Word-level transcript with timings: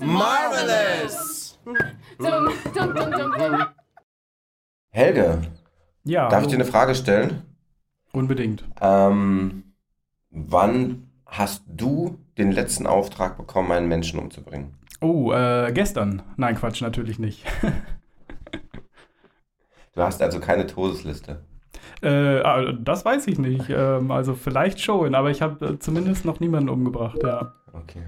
Marvelous! 0.00 1.58
Helge, 4.90 5.42
Ja, 6.04 6.28
darf 6.28 6.42
ich 6.42 6.48
dir 6.48 6.54
eine 6.54 6.64
Frage 6.64 6.94
stellen? 6.94 7.42
unbedingt. 8.12 8.64
Ähm, 8.80 9.74
wann 10.30 11.08
hast 11.26 11.62
du 11.68 12.18
den 12.36 12.50
letzten 12.50 12.86
Auftrag 12.86 13.36
bekommen, 13.36 13.70
einen 13.70 13.86
Menschen 13.86 14.18
umzubringen? 14.18 14.74
Oh, 15.00 15.32
äh, 15.32 15.70
gestern. 15.72 16.22
Nein, 16.36 16.56
Quatsch, 16.56 16.80
natürlich 16.82 17.18
nicht. 17.18 17.44
Du 19.94 20.04
hast 20.04 20.22
also 20.22 20.38
keine 20.38 20.64
Todesliste. 20.68 21.44
äh, 22.02 22.40
ah, 22.42 22.70
das 22.72 23.04
weiß 23.04 23.26
ich 23.26 23.40
nicht. 23.40 23.68
Ähm, 23.68 24.12
also 24.12 24.34
vielleicht 24.36 24.80
schon, 24.80 25.16
aber 25.16 25.30
ich 25.30 25.42
habe 25.42 25.66
äh, 25.66 25.78
zumindest 25.80 26.24
noch 26.24 26.38
niemanden 26.38 26.68
umgebracht, 26.68 27.18
ja. 27.24 27.52
Okay. 27.72 28.04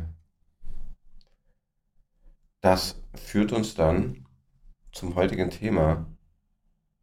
Das 2.61 3.03
führt 3.15 3.51
uns 3.53 3.75
dann 3.75 4.25
zum 4.93 5.17
heutigen 5.17 5.51
Thema. 5.51 6.07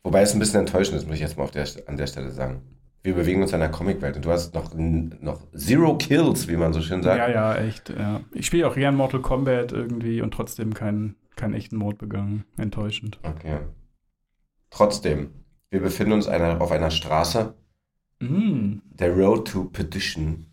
Wobei 0.04 0.22
es 0.22 0.34
ein 0.34 0.40
bisschen 0.40 0.62
enttäuschend 0.62 0.98
ist, 0.98 1.06
muss 1.06 1.16
ich 1.16 1.22
jetzt 1.22 1.38
mal 1.38 1.50
der, 1.50 1.68
an 1.88 1.98
der 1.98 2.08
Stelle 2.08 2.32
sagen. 2.32 2.62
Wir 3.08 3.14
bewegen 3.14 3.42
uns 3.42 3.54
in 3.54 3.62
einer 3.62 3.72
Comicwelt 3.72 4.18
und 4.18 4.26
du 4.26 4.32
hast 4.32 4.54
noch, 4.54 4.74
noch 4.74 5.40
Zero 5.56 5.96
Kills, 5.98 6.50
wie 6.50 6.58
man 6.58 6.74
so 6.74 6.82
schön 6.82 7.02
sagt. 7.02 7.18
Ja, 7.18 7.30
ja, 7.30 7.56
echt. 7.56 7.88
Ja. 7.88 8.20
Ich 8.34 8.46
spiele 8.48 8.68
auch 8.68 8.76
gern 8.76 8.98
Mortal 8.98 9.22
Kombat 9.22 9.72
irgendwie 9.72 10.20
und 10.20 10.34
trotzdem 10.34 10.74
keinen 10.74 11.16
keinen 11.38 11.54
echten 11.54 11.78
Mord 11.78 12.00
begangen. 12.00 12.44
Enttäuschend. 12.58 13.18
Okay. 13.24 13.60
Trotzdem, 14.72 15.30
wir 15.70 15.80
befinden 15.80 16.12
uns 16.12 16.28
einer, 16.28 16.60
auf 16.60 16.74
einer 16.74 16.92
Straße, 16.92 17.54
Mm, 18.20 18.80
der 18.90 19.16
Road 19.16 19.48
to 19.48 19.64
Perdition. 19.70 20.48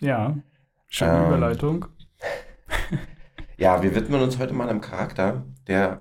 ja, 0.00 0.38
schöne 0.86 1.18
Ähm, 1.18 1.26
Überleitung. 1.26 1.84
Ja, 3.58 3.82
wir 3.82 3.94
widmen 3.94 4.22
uns 4.22 4.38
heute 4.38 4.54
mal 4.54 4.70
einem 4.70 4.80
Charakter, 4.80 5.44
der, 5.66 6.00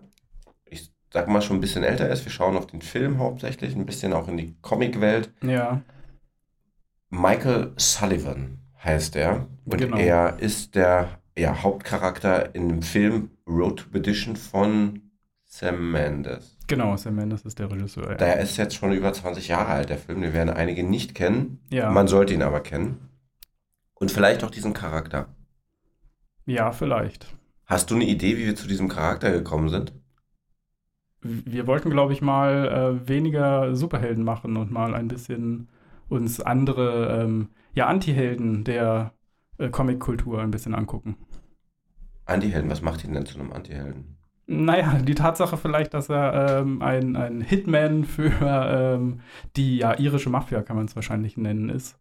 sag 1.12 1.28
mal, 1.28 1.42
schon 1.42 1.58
ein 1.58 1.62
bisschen 1.62 1.84
älter 1.84 2.10
ist. 2.10 2.26
Wir 2.26 2.32
schauen 2.32 2.58
auf 2.58 2.68
den 2.68 2.82
Film 2.82 3.18
hauptsächlich, 3.20 3.76
ein 3.76 3.86
bisschen 3.86 4.14
auch 4.14 4.28
in 4.28 4.38
die 4.38 4.56
Comicwelt. 4.62 5.32
Ja, 5.42 5.82
Michael 7.10 7.74
Sullivan 7.78 8.60
heißt 8.84 9.16
er. 9.16 9.48
Und 9.66 9.78
Genau. 9.78 9.98
er 9.98 10.40
ist 10.40 10.76
der 10.76 11.20
ja, 11.38 11.62
Hauptcharakter 11.64 12.54
in 12.56 12.68
dem 12.70 12.82
Film 12.82 13.32
Road 13.48 13.80
to 13.80 13.90
Perdition 13.90 14.36
von 14.36 15.02
Sam 15.46 15.92
Mendes. 15.92 16.58
genau, 16.68 16.96
Sam 16.98 17.16
Mendes 17.16 17.42
ist 17.44 17.58
der 17.60 17.72
Regisseur. 17.72 18.10
Ja, 18.12 18.16
Der 18.16 18.40
ist 18.40 18.58
jetzt 18.58 18.76
schon 18.76 18.92
über 18.92 19.14
20 19.14 19.48
Jahre 19.48 19.70
alt, 19.70 19.90
der 19.90 19.98
Film. 19.98 20.22
Den 20.22 20.34
werden 20.34 20.50
einige 20.50 20.84
nicht 20.84 21.16
kennen. 21.16 21.60
ja, 21.70 21.90
Man 21.92 22.08
sollte 22.08 22.34
ihn 22.34 22.42
aber 22.44 22.60
kennen. 22.60 23.10
Und 23.96 24.12
vielleicht 24.12 24.44
auch 24.44 24.52
diesen 24.52 24.74
Charakter. 24.74 25.30
ja 26.46 26.72
vielleicht. 26.72 27.28
Hast 27.66 27.90
du 27.92 27.96
eine 27.96 28.06
Idee, 28.06 28.38
wie 28.38 28.46
wir 28.46 28.56
zu 28.56 28.68
diesem 28.68 28.88
Charakter 28.90 29.32
gekommen 29.32 29.70
sind? 29.70 29.94
Wir 31.22 31.68
wollten, 31.68 31.90
glaube 31.90 32.14
ich, 32.14 32.22
mal 32.22 33.00
äh, 33.04 33.08
weniger 33.08 33.76
Superhelden 33.76 34.24
machen 34.24 34.56
und 34.58 34.72
mal 34.72 34.94
ein 34.96 35.08
bisschen 35.08 35.68
uns 36.10 36.40
andere, 36.40 37.22
ähm, 37.24 37.50
ja, 37.74 37.88
Antihelden 37.88 38.64
der 38.64 39.14
äh, 39.58 39.70
Comic-Kultur 39.70 40.42
ein 40.42 40.52
bisschen 40.52 40.76
angucken. 40.76 41.18
Antihelden, 42.26 42.70
was 42.70 42.84
macht 42.84 43.04
ihn 43.04 43.14
denn 43.14 43.26
zu 43.26 43.40
einem 43.40 43.52
Antihelden? 43.52 44.18
Naja, 44.50 45.00
die 45.00 45.14
Tatsache 45.16 45.58
vielleicht, 45.58 45.94
dass 45.94 46.08
er 46.10 46.60
ähm, 46.62 46.82
ein, 46.82 47.16
ein 47.18 47.42
Hitman 47.42 48.06
für 48.06 48.32
ähm, 48.42 49.20
die 49.58 49.78
ja, 49.78 49.98
irische 50.00 50.30
Mafia, 50.30 50.62
kann 50.62 50.78
man 50.78 50.86
es 50.86 50.96
wahrscheinlich 50.96 51.36
nennen, 51.38 51.70
ist. 51.70 52.00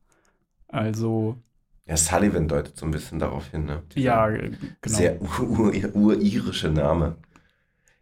Also, 0.69 1.38
Ja, 1.87 1.97
Sullivan 1.97 2.49
deutet 2.49 2.76
so 2.76 2.84
ein 2.87 2.91
bisschen 2.91 3.19
darauf 3.19 3.49
hin, 3.49 3.65
ne? 3.65 3.82
Dieser 3.94 4.12
ja, 4.15 4.28
äh, 4.31 4.50
genau. 4.81 5.10
Sehr 5.10 5.21
ur- 5.22 5.41
ur- 5.41 5.94
urirische 5.97 6.71
Name. 6.71 7.16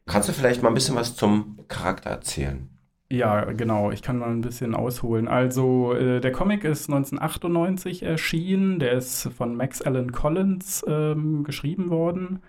Kannst 0.07 0.29
du 0.29 0.33
vielleicht 0.33 0.63
mal 0.63 0.69
ein 0.69 0.75
bisschen 0.75 0.97
was 0.97 1.17
zum 1.17 1.61
Charakter 1.69 2.11
erzählen? 2.11 2.69
Ja, 3.11 3.45
genau. 3.53 3.91
Ich 3.91 4.03
kann 4.03 4.19
mal 4.19 4.31
ein 4.31 4.41
bisschen 4.41 4.75
ausholen. 4.75 5.29
Also, 5.29 5.95
äh, 5.95 6.21
der 6.21 6.33
Comic 6.33 6.65
ist 6.65 6.89
1998 6.89 8.03
erschienen. 8.03 8.79
Der 8.79 8.93
ist 8.93 9.29
von 9.37 9.57
Max 9.57 9.83
Allan 9.83 10.13
Collins 10.13 10.85
ähm, 10.89 11.45
geschrieben 11.45 11.91
worden 11.91 12.41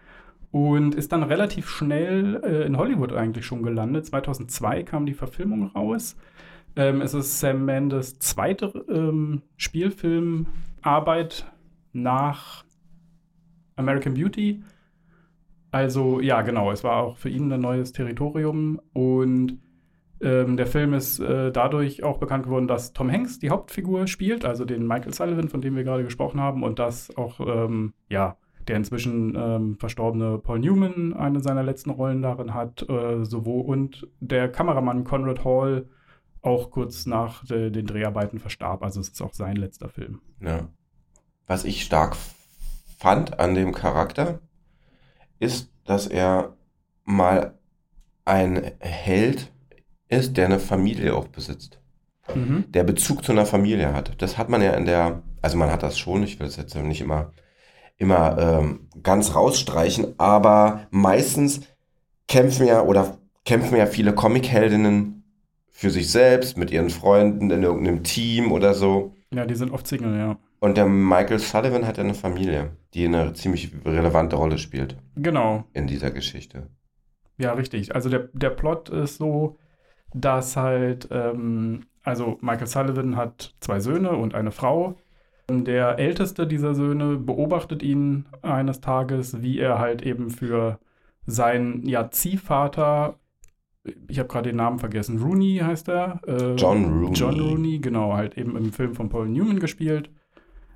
und 0.51 0.95
ist 0.95 1.11
dann 1.11 1.23
relativ 1.23 1.69
schnell 1.69 2.41
äh, 2.43 2.66
in 2.66 2.77
Hollywood 2.77 3.13
eigentlich 3.13 3.45
schon 3.45 3.61
gelandet. 3.61 4.05
2002 4.05 4.83
kam 4.83 5.05
die 5.05 5.13
Verfilmung 5.13 5.67
raus. 5.67 6.16
Ähm, 6.77 7.01
es 7.01 7.13
ist 7.13 7.39
Sam 7.39 7.66
Mendes 7.66 8.19
zweite 8.19 8.85
ähm, 8.89 9.41
Spielfilmarbeit 9.57 11.45
nach 11.93 12.63
American 13.75 14.13
Beauty. 14.13 14.63
Also, 15.75 16.21
ja, 16.21 16.41
genau. 16.41 16.71
Es 16.71 16.85
war 16.85 17.03
auch 17.03 17.17
für 17.17 17.27
ihn 17.27 17.51
ein 17.51 17.59
neues 17.59 17.91
Territorium 17.91 18.79
und 18.93 19.59
ähm, 20.21 20.55
der 20.55 20.67
Film 20.67 20.93
ist 20.93 21.19
äh, 21.19 21.51
dadurch 21.51 22.01
auch 22.01 22.17
bekannt 22.17 22.45
geworden, 22.45 22.69
dass 22.69 22.93
Tom 22.93 23.11
Hanks 23.11 23.39
die 23.39 23.49
Hauptfigur 23.49 24.07
spielt, 24.07 24.45
also 24.45 24.63
den 24.63 24.87
Michael 24.87 25.13
Sullivan, 25.13 25.49
von 25.49 25.59
dem 25.59 25.75
wir 25.75 25.83
gerade 25.83 26.05
gesprochen 26.05 26.39
haben, 26.39 26.63
und 26.63 26.79
dass 26.79 27.17
auch, 27.17 27.41
ähm, 27.41 27.93
ja, 28.07 28.37
der 28.69 28.77
inzwischen 28.77 29.35
ähm, 29.35 29.75
verstorbene 29.77 30.37
Paul 30.37 30.59
Newman 30.59 31.13
eine 31.13 31.41
seiner 31.41 31.61
letzten 31.61 31.89
Rollen 31.89 32.21
darin 32.21 32.53
hat, 32.53 32.87
äh, 32.87 33.25
sowohl 33.25 33.65
und 33.65 34.07
der 34.21 34.49
Kameramann 34.49 35.03
Conrad 35.03 35.43
Hall 35.43 35.89
auch 36.41 36.71
kurz 36.71 37.05
nach 37.05 37.43
de, 37.43 37.69
den 37.69 37.85
Dreharbeiten 37.85 38.39
verstarb. 38.39 38.81
Also 38.81 39.01
es 39.01 39.09
ist 39.09 39.21
auch 39.21 39.33
sein 39.33 39.57
letzter 39.57 39.89
Film. 39.89 40.21
Ja. 40.39 40.69
Was 41.47 41.65
ich 41.65 41.83
stark 41.83 42.15
fand 42.97 43.41
an 43.41 43.55
dem 43.55 43.73
Charakter, 43.73 44.39
ist, 45.40 45.72
dass 45.85 46.07
er 46.07 46.56
mal 47.03 47.57
ein 48.25 48.72
Held 48.79 49.51
ist, 50.09 50.38
der 50.38 50.46
eine 50.46 50.59
Familie 50.59 51.16
auch 51.16 51.28
besitzt. 51.28 51.79
Mhm. 52.34 52.66
Der 52.69 52.84
Bezug 52.84 53.23
zu 53.23 53.31
einer 53.31 53.46
Familie 53.46 53.94
hat. 53.94 54.13
Das 54.22 54.38
hat 54.38 54.50
man 54.50 54.62
ja 54.62 54.72
in 54.72 54.85
der, 54.85 55.22
also 55.41 55.57
man 55.57 55.72
hat 55.72 55.84
das 55.84 56.00
schon, 56.00 56.23
ich 56.23 56.40
will 56.40 56.47
es 56.47 56.56
jetzt 56.56 56.75
nicht 56.75 57.01
immer, 57.01 57.34
immer 57.97 58.38
ähm, 58.38 58.88
ganz 59.03 59.35
rausstreichen, 59.35 60.16
aber 60.18 60.88
meistens 60.90 61.62
kämpfen 62.28 62.66
ja 62.66 62.81
oder 62.81 63.17
kämpfen 63.46 63.78
ja 63.78 63.85
viele 63.85 64.13
Comicheldinnen 64.13 65.23
für 65.69 65.91
sich 65.91 66.09
selbst, 66.09 66.57
mit 66.57 66.72
ihren 66.72 66.90
Freunden, 66.90 67.52
in 67.52 67.62
irgendeinem 67.62 68.03
Team 68.03 68.52
oder 68.52 68.73
so. 68.73 69.13
Ja, 69.34 69.46
die 69.46 69.56
sind 69.56 69.72
oft 69.72 69.85
Single, 69.85 70.17
ja. 70.17 70.38
Und 70.65 70.77
der 70.77 70.87
Michael 70.87 71.37
Sullivan 71.37 71.85
hat 71.85 71.97
ja 71.97 72.03
eine 72.03 72.15
Familie, 72.15 72.71
die 72.95 73.05
eine 73.05 73.33
ziemlich 73.33 73.71
relevante 73.85 74.35
Rolle 74.35 74.57
spielt 74.57 74.97
Genau. 75.15 75.63
in 75.73 75.85
dieser 75.85 76.09
Geschichte. 76.09 76.71
Ja, 77.37 77.53
richtig. 77.53 77.93
Also 77.93 78.09
der, 78.09 78.29
der 78.33 78.49
Plot 78.49 78.89
ist 78.89 79.17
so, 79.17 79.59
dass 80.15 80.57
halt, 80.57 81.07
ähm, 81.11 81.81
also 82.01 82.39
Michael 82.41 82.65
Sullivan 82.65 83.15
hat 83.15 83.53
zwei 83.59 83.79
Söhne 83.79 84.11
und 84.13 84.33
eine 84.33 84.49
Frau. 84.49 84.95
Der 85.51 85.99
älteste 85.99 86.47
dieser 86.47 86.73
Söhne 86.73 87.17
beobachtet 87.17 87.83
ihn 87.83 88.25
eines 88.41 88.81
Tages, 88.81 89.43
wie 89.43 89.59
er 89.59 89.77
halt 89.77 90.01
eben 90.01 90.31
für 90.31 90.79
seinen 91.27 91.87
ja, 91.87 92.09
Ziehvater, 92.09 93.19
ich 94.07 94.17
habe 94.17 94.29
gerade 94.29 94.49
den 94.49 94.55
Namen 94.57 94.79
vergessen, 94.79 95.21
Rooney 95.21 95.61
heißt 95.63 95.89
er. 95.89 96.21
äh, 96.25 96.55
John 96.55 96.85
Rooney. 96.85 97.13
John 97.13 97.39
Rooney, 97.39 97.77
genau, 97.77 98.13
halt 98.13 98.35
eben 98.35 98.57
im 98.57 98.73
Film 98.73 98.95
von 98.95 99.09
Paul 99.09 99.29
Newman 99.29 99.59
gespielt, 99.59 100.09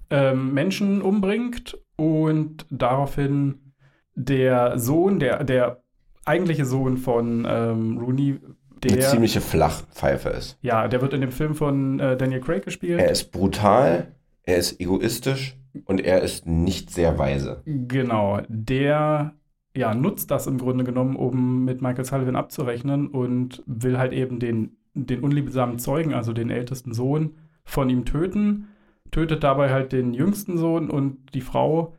ähm, 0.09 0.53
Menschen 0.53 1.01
umbringt 1.01 1.77
und 1.95 2.65
daraufhin 2.69 3.73
der 4.15 4.77
Sohn, 4.79 5.19
der, 5.19 5.43
der 5.43 5.81
eigentliche 6.25 6.65
Sohn 6.65 6.97
von 6.97 7.45
ähm, 7.49 7.97
Rooney, 7.97 8.39
Eine 8.83 8.95
der, 8.97 9.09
ziemliche 9.09 9.41
Flachpfeife 9.41 10.29
ist. 10.29 10.57
ja, 10.61 10.87
der 10.87 11.01
wird 11.01 11.13
in 11.13 11.21
dem 11.21 11.31
Film 11.31 11.55
von 11.55 11.99
äh, 11.99 12.17
Daniel 12.17 12.41
Craig 12.41 12.63
gespielt. 12.63 12.99
Er 12.99 13.11
ist 13.11 13.31
brutal, 13.31 14.13
er 14.43 14.57
ist 14.57 14.79
egoistisch 14.79 15.57
und 15.85 16.01
er 16.01 16.21
ist 16.21 16.45
nicht 16.45 16.89
sehr 16.89 17.17
weise. 17.17 17.61
Genau, 17.65 18.41
der 18.47 19.33
ja, 19.75 19.93
nutzt 19.93 20.31
das 20.31 20.47
im 20.47 20.57
Grunde 20.57 20.83
genommen, 20.83 21.15
um 21.15 21.63
mit 21.63 21.81
Michael 21.81 22.05
Sullivan 22.05 22.35
abzurechnen 22.35 23.07
und 23.07 23.63
will 23.65 23.97
halt 23.97 24.13
eben 24.13 24.39
den, 24.39 24.77
den 24.93 25.21
unliebsamen 25.21 25.79
Zeugen, 25.79 26.13
also 26.13 26.33
den 26.33 26.49
ältesten 26.49 26.93
Sohn, 26.93 27.35
von 27.63 27.89
ihm 27.89 28.03
töten. 28.05 28.69
Tötet 29.11 29.43
dabei 29.43 29.71
halt 29.71 29.91
den 29.91 30.13
jüngsten 30.13 30.57
Sohn 30.57 30.89
und 30.89 31.33
die 31.33 31.41
Frau. 31.41 31.95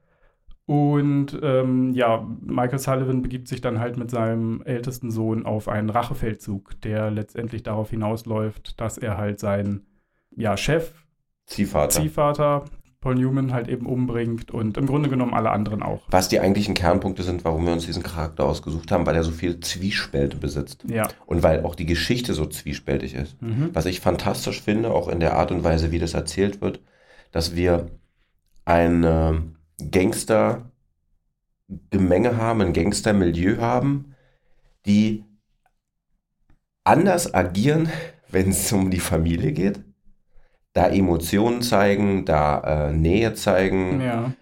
Und 0.67 1.39
ähm, 1.43 1.93
ja, 1.95 2.25
Michael 2.41 2.79
Sullivan 2.79 3.23
begibt 3.23 3.49
sich 3.49 3.61
dann 3.61 3.81
halt 3.81 3.97
mit 3.97 4.11
seinem 4.11 4.63
ältesten 4.63 5.11
Sohn 5.11 5.45
auf 5.45 5.67
einen 5.67 5.91
Rachefeldzug, 5.91 6.81
der 6.83 7.11
letztendlich 7.11 7.65
darauf 7.65 7.91
hinausläuft, 7.91 8.81
dass 8.81 8.97
er 8.97 9.19
halt 9.19 9.41
seinen 9.41 9.87
ja, 10.37 10.57
Chef 10.57 10.93
Ziehvater. 11.47 12.01
Ziehvater 12.01 12.65
Paul 13.01 13.15
Newman 13.15 13.55
halt 13.55 13.69
eben 13.69 13.87
umbringt 13.87 14.51
und 14.51 14.77
im 14.77 14.87
Grunde 14.87 15.09
genommen 15.09 15.33
alle 15.33 15.51
anderen 15.51 15.83
auch. 15.83 16.03
Was 16.11 16.29
die 16.29 16.39
eigentlichen 16.39 16.75
Kernpunkte 16.75 17.23
sind, 17.23 17.45
warum 17.47 17.65
wir 17.65 17.73
uns 17.73 17.87
diesen 17.87 18.03
Charakter 18.03 18.45
ausgesucht 18.45 18.93
haben, 18.93 19.07
weil 19.07 19.17
er 19.17 19.25
so 19.25 19.31
viel 19.31 19.59
Zwiespälte 19.61 20.37
besitzt. 20.37 20.85
Ja. 20.87 21.09
Und 21.25 21.43
weil 21.43 21.65
auch 21.65 21.75
die 21.75 21.87
Geschichte 21.87 22.35
so 22.35 22.45
zwiespältig 22.45 23.15
ist. 23.15 23.41
Mhm. 23.41 23.71
Was 23.73 23.87
ich 23.87 24.01
fantastisch 24.01 24.61
finde, 24.61 24.91
auch 24.91 25.09
in 25.09 25.19
der 25.19 25.35
Art 25.35 25.51
und 25.51 25.65
Weise, 25.65 25.91
wie 25.93 25.99
das 25.99 26.13
erzählt 26.13 26.61
wird, 26.61 26.81
dass 27.31 27.57
wir 27.57 27.91
ein 28.65 29.05
äh, 29.05 29.41
Gangster-Gemenge 29.91 32.37
haben, 32.37 32.61
ein 32.61 32.73
Gangster-Milieu 32.73 33.59
haben, 33.59 34.15
die 34.87 35.25
anders 36.85 37.35
agieren, 37.35 37.89
wenn 38.29 38.51
es 38.51 38.73
um 38.73 38.91
die 38.91 39.01
Familie 39.01 39.53
geht. 39.53 39.83
Da 40.73 40.89
Emotionen 40.89 41.63
zeigen, 41.63 42.25
da 42.25 42.89
äh, 42.89 42.93
Nähe 42.93 43.35
zeigen. 43.35 44.01
Ja. 44.01 44.33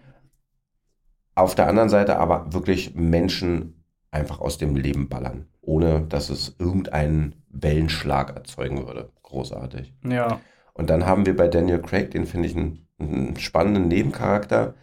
Auf 1.33 1.55
der 1.55 1.67
anderen 1.67 1.89
Seite 1.89 2.19
aber 2.19 2.53
wirklich 2.53 2.93
Menschen 2.93 3.83
einfach 4.11 4.39
aus 4.39 4.57
dem 4.57 4.75
Leben 4.75 5.09
ballern, 5.09 5.47
ohne 5.61 6.01
dass 6.01 6.29
es 6.29 6.55
irgendeinen 6.59 7.43
Wellenschlag 7.49 8.35
erzeugen 8.35 8.85
würde. 8.85 9.11
Großartig. 9.23 9.93
Ja. 10.03 10.39
Und 10.79 10.89
dann 10.89 11.05
haben 11.05 11.25
wir 11.25 11.35
bei 11.35 11.49
Daniel 11.49 11.81
Craig, 11.81 12.11
den 12.11 12.25
finde 12.25 12.47
ich 12.47 12.55
einen, 12.55 12.87
einen 12.99 13.35
spannenden 13.35 13.89
Nebencharakter, 13.89 14.75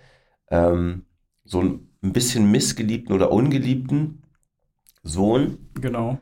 ähm, 0.51 1.07
so 1.43 1.63
ein 1.63 1.89
bisschen 2.03 2.51
missgeliebten 2.51 3.15
oder 3.15 3.33
ungeliebten 3.33 4.23
Sohn, 5.03 5.57
Genau. 5.81 6.19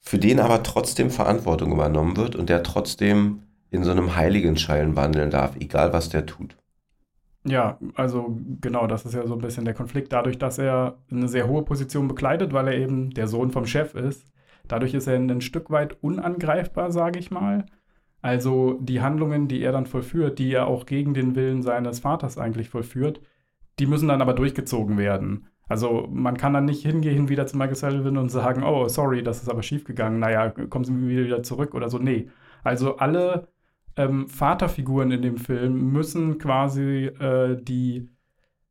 für 0.00 0.18
den 0.18 0.40
aber 0.40 0.64
trotzdem 0.64 1.08
Verantwortung 1.08 1.70
übernommen 1.70 2.16
wird 2.16 2.34
und 2.34 2.48
der 2.48 2.64
trotzdem 2.64 3.44
in 3.70 3.84
so 3.84 3.92
einem 3.92 4.16
Heiligenschein 4.16 4.96
wandeln 4.96 5.30
darf, 5.30 5.54
egal 5.54 5.92
was 5.92 6.08
der 6.08 6.26
tut. 6.26 6.56
Ja, 7.44 7.78
also 7.94 8.36
genau, 8.60 8.88
das 8.88 9.04
ist 9.04 9.14
ja 9.14 9.24
so 9.24 9.34
ein 9.34 9.40
bisschen 9.40 9.64
der 9.64 9.74
Konflikt. 9.74 10.12
Dadurch, 10.12 10.38
dass 10.38 10.58
er 10.58 10.98
eine 11.12 11.28
sehr 11.28 11.46
hohe 11.46 11.62
Position 11.62 12.08
bekleidet, 12.08 12.52
weil 12.52 12.66
er 12.66 12.74
eben 12.76 13.10
der 13.10 13.28
Sohn 13.28 13.52
vom 13.52 13.66
Chef 13.66 13.94
ist, 13.94 14.32
dadurch 14.66 14.94
ist 14.94 15.06
er 15.06 15.14
ein 15.14 15.40
Stück 15.40 15.70
weit 15.70 16.02
unangreifbar, 16.02 16.90
sage 16.90 17.20
ich 17.20 17.30
mal. 17.30 17.66
Also 18.22 18.78
die 18.80 19.00
Handlungen, 19.00 19.48
die 19.48 19.62
er 19.62 19.72
dann 19.72 19.86
vollführt, 19.86 20.38
die 20.38 20.52
er 20.52 20.68
auch 20.68 20.86
gegen 20.86 21.12
den 21.12 21.34
Willen 21.34 21.62
seines 21.62 22.00
Vaters 22.00 22.38
eigentlich 22.38 22.70
vollführt, 22.70 23.20
die 23.78 23.86
müssen 23.86 24.08
dann 24.08 24.22
aber 24.22 24.32
durchgezogen 24.34 24.96
werden. 24.96 25.48
Also 25.68 26.06
man 26.10 26.36
kann 26.36 26.52
dann 26.52 26.66
nicht 26.66 26.82
hingehen 26.82 27.28
wieder 27.28 27.46
zu 27.46 27.56
Michael 27.56 27.76
Sullivan 27.76 28.16
und 28.16 28.28
sagen, 28.30 28.62
oh, 28.62 28.88
sorry, 28.88 29.22
das 29.22 29.42
ist 29.42 29.48
aber 29.48 29.62
schiefgegangen, 29.62 30.20
naja, 30.20 30.50
kommen 30.50 30.84
Sie 30.84 31.08
wieder 31.08 31.42
zurück 31.42 31.74
oder 31.74 31.88
so. 31.88 31.98
Nee. 31.98 32.28
Also 32.62 32.96
alle 32.98 33.48
ähm, 33.96 34.28
Vaterfiguren 34.28 35.10
in 35.10 35.22
dem 35.22 35.36
Film 35.36 35.92
müssen 35.92 36.38
quasi 36.38 37.06
äh, 37.06 37.56
die 37.60 38.08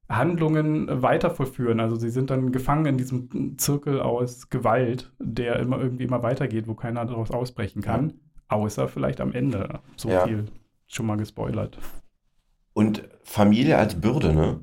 Handlungen 0.07 1.01
weiter 1.01 1.29
vollführen. 1.29 1.79
Also 1.79 1.95
sie 1.95 2.09
sind 2.09 2.29
dann 2.29 2.51
gefangen 2.51 2.85
in 2.85 2.97
diesem 2.97 3.57
Zirkel 3.57 3.99
aus 4.01 4.49
Gewalt, 4.49 5.11
der 5.19 5.57
immer 5.59 5.79
irgendwie 5.79 6.03
immer 6.03 6.23
weitergeht, 6.23 6.67
wo 6.67 6.75
keiner 6.75 7.05
daraus 7.05 7.31
ausbrechen 7.31 7.81
kann. 7.81 8.20
Außer 8.51 8.87
vielleicht 8.87 9.21
am 9.21 9.31
Ende. 9.33 9.79
So 9.95 10.09
Ja. 10.09 10.27
viel 10.27 10.45
schon 10.87 11.05
mal 11.05 11.17
gespoilert. 11.17 11.77
Und 12.73 13.07
Familie 13.23 13.77
als 13.77 13.99
Bürde, 13.99 14.33
ne? 14.33 14.59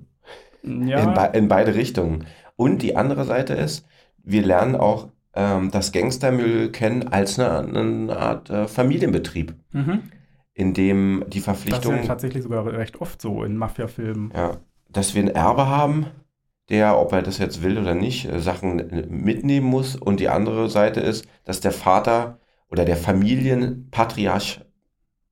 Ja, 0.62 1.00
In, 1.02 1.14
be 1.14 1.30
in 1.38 1.48
beide 1.48 1.74
Richtungen. 1.74 2.26
Und 2.56 2.82
die 2.82 2.96
andere 2.96 3.24
Seite 3.24 3.54
ist, 3.54 3.86
wir 4.22 4.42
lernen 4.42 4.76
auch 4.76 5.08
ähm, 5.34 5.70
das 5.70 5.92
Gangstermilieu 5.92 6.70
kennen 6.70 7.08
als 7.08 7.38
eine, 7.38 7.78
eine 7.80 8.16
Art 8.16 8.50
äh, 8.50 8.66
Familienbetrieb, 8.68 9.54
mhm. 9.72 10.02
in 10.52 10.74
dem 10.74 11.20
die 11.20 11.24
das 11.24 11.36
ist 11.36 11.46
ja 11.46 11.54
Verpflichtung, 11.54 12.06
tatsächlich 12.06 12.42
sogar 12.42 12.66
recht 12.66 13.00
oft 13.00 13.22
so 13.22 13.42
in 13.44 13.56
Mafia-Filmen. 13.56 14.32
ja, 14.34 14.58
dass 14.90 15.14
wir 15.14 15.22
ein 15.22 15.28
Erbe 15.28 15.66
haben, 15.68 16.06
der, 16.68 16.98
ob 16.98 17.12
er 17.12 17.22
das 17.22 17.38
jetzt 17.38 17.62
will 17.62 17.78
oder 17.78 17.94
nicht, 17.94 18.26
äh, 18.26 18.40
Sachen 18.40 18.90
äh, 18.90 19.06
mitnehmen 19.06 19.66
muss. 19.66 19.96
Und 19.96 20.20
die 20.20 20.28
andere 20.28 20.68
Seite 20.68 21.00
ist, 21.00 21.26
dass 21.44 21.60
der 21.60 21.72
Vater 21.72 22.38
oder 22.70 22.84
der 22.84 22.96
Familienpatriarch 22.96 24.60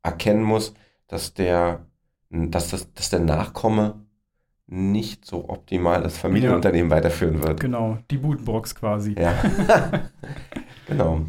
erkennen 0.02 0.42
muss, 0.42 0.74
dass 1.06 1.34
der, 1.34 1.86
dass 2.30 2.70
das, 2.70 2.92
dass 2.94 3.10
der 3.10 3.20
Nachkomme 3.20 4.06
nicht 4.66 5.24
so 5.24 5.48
optimal 5.48 6.02
das 6.02 6.18
Familienunternehmen 6.18 6.90
weiterführen 6.90 7.42
wird. 7.42 7.60
Genau, 7.60 7.98
die 8.10 8.18
Budenbox 8.18 8.74
quasi. 8.74 9.14
Ja. 9.18 9.34
genau. 10.86 11.26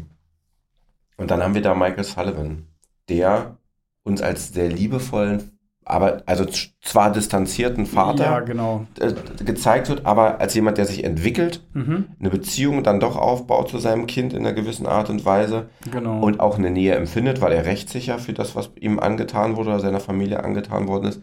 Und 1.16 1.30
dann 1.30 1.42
haben 1.42 1.54
wir 1.54 1.62
da 1.62 1.74
Michael 1.74 2.04
Sullivan, 2.04 2.66
der 3.08 3.58
uns 4.02 4.22
als 4.22 4.52
sehr 4.52 4.68
liebevollen, 4.68 5.57
aber 5.88 6.22
also 6.26 6.44
zwar 6.82 7.12
distanzierten 7.12 7.84
Ja, 7.84 7.90
Vater 7.90 8.42
genau. 8.42 8.86
äh, 9.00 9.12
gezeigt 9.44 9.88
wird, 9.88 10.06
aber 10.06 10.40
als 10.40 10.54
jemand, 10.54 10.78
der 10.78 10.86
sich 10.86 11.04
entwickelt, 11.04 11.64
Mhm, 11.74 12.06
eine 12.20 12.30
Beziehung 12.30 12.82
dann 12.82 13.00
doch 13.00 13.16
aufbaut 13.16 13.68
zu 13.70 13.78
seinem 13.78 14.06
Kind 14.06 14.32
in 14.32 14.40
einer 14.40 14.52
gewissen 14.52 14.86
Art 14.86 15.10
und 15.10 15.24
Weise 15.24 15.68
genau. 15.90 16.20
und 16.20 16.40
auch 16.40 16.58
eine 16.58 16.70
Nähe 16.70 16.94
empfindet, 16.94 17.40
weil 17.40 17.52
er 17.52 17.64
rechtssicher 17.64 18.18
für 18.18 18.32
das, 18.32 18.54
was 18.56 18.70
ihm 18.80 18.98
angetan 18.98 19.56
wurde 19.56 19.70
oder 19.70 19.80
seiner 19.80 20.00
Familie 20.00 20.42
angetan 20.44 20.88
worden 20.88 21.06
ist. 21.06 21.22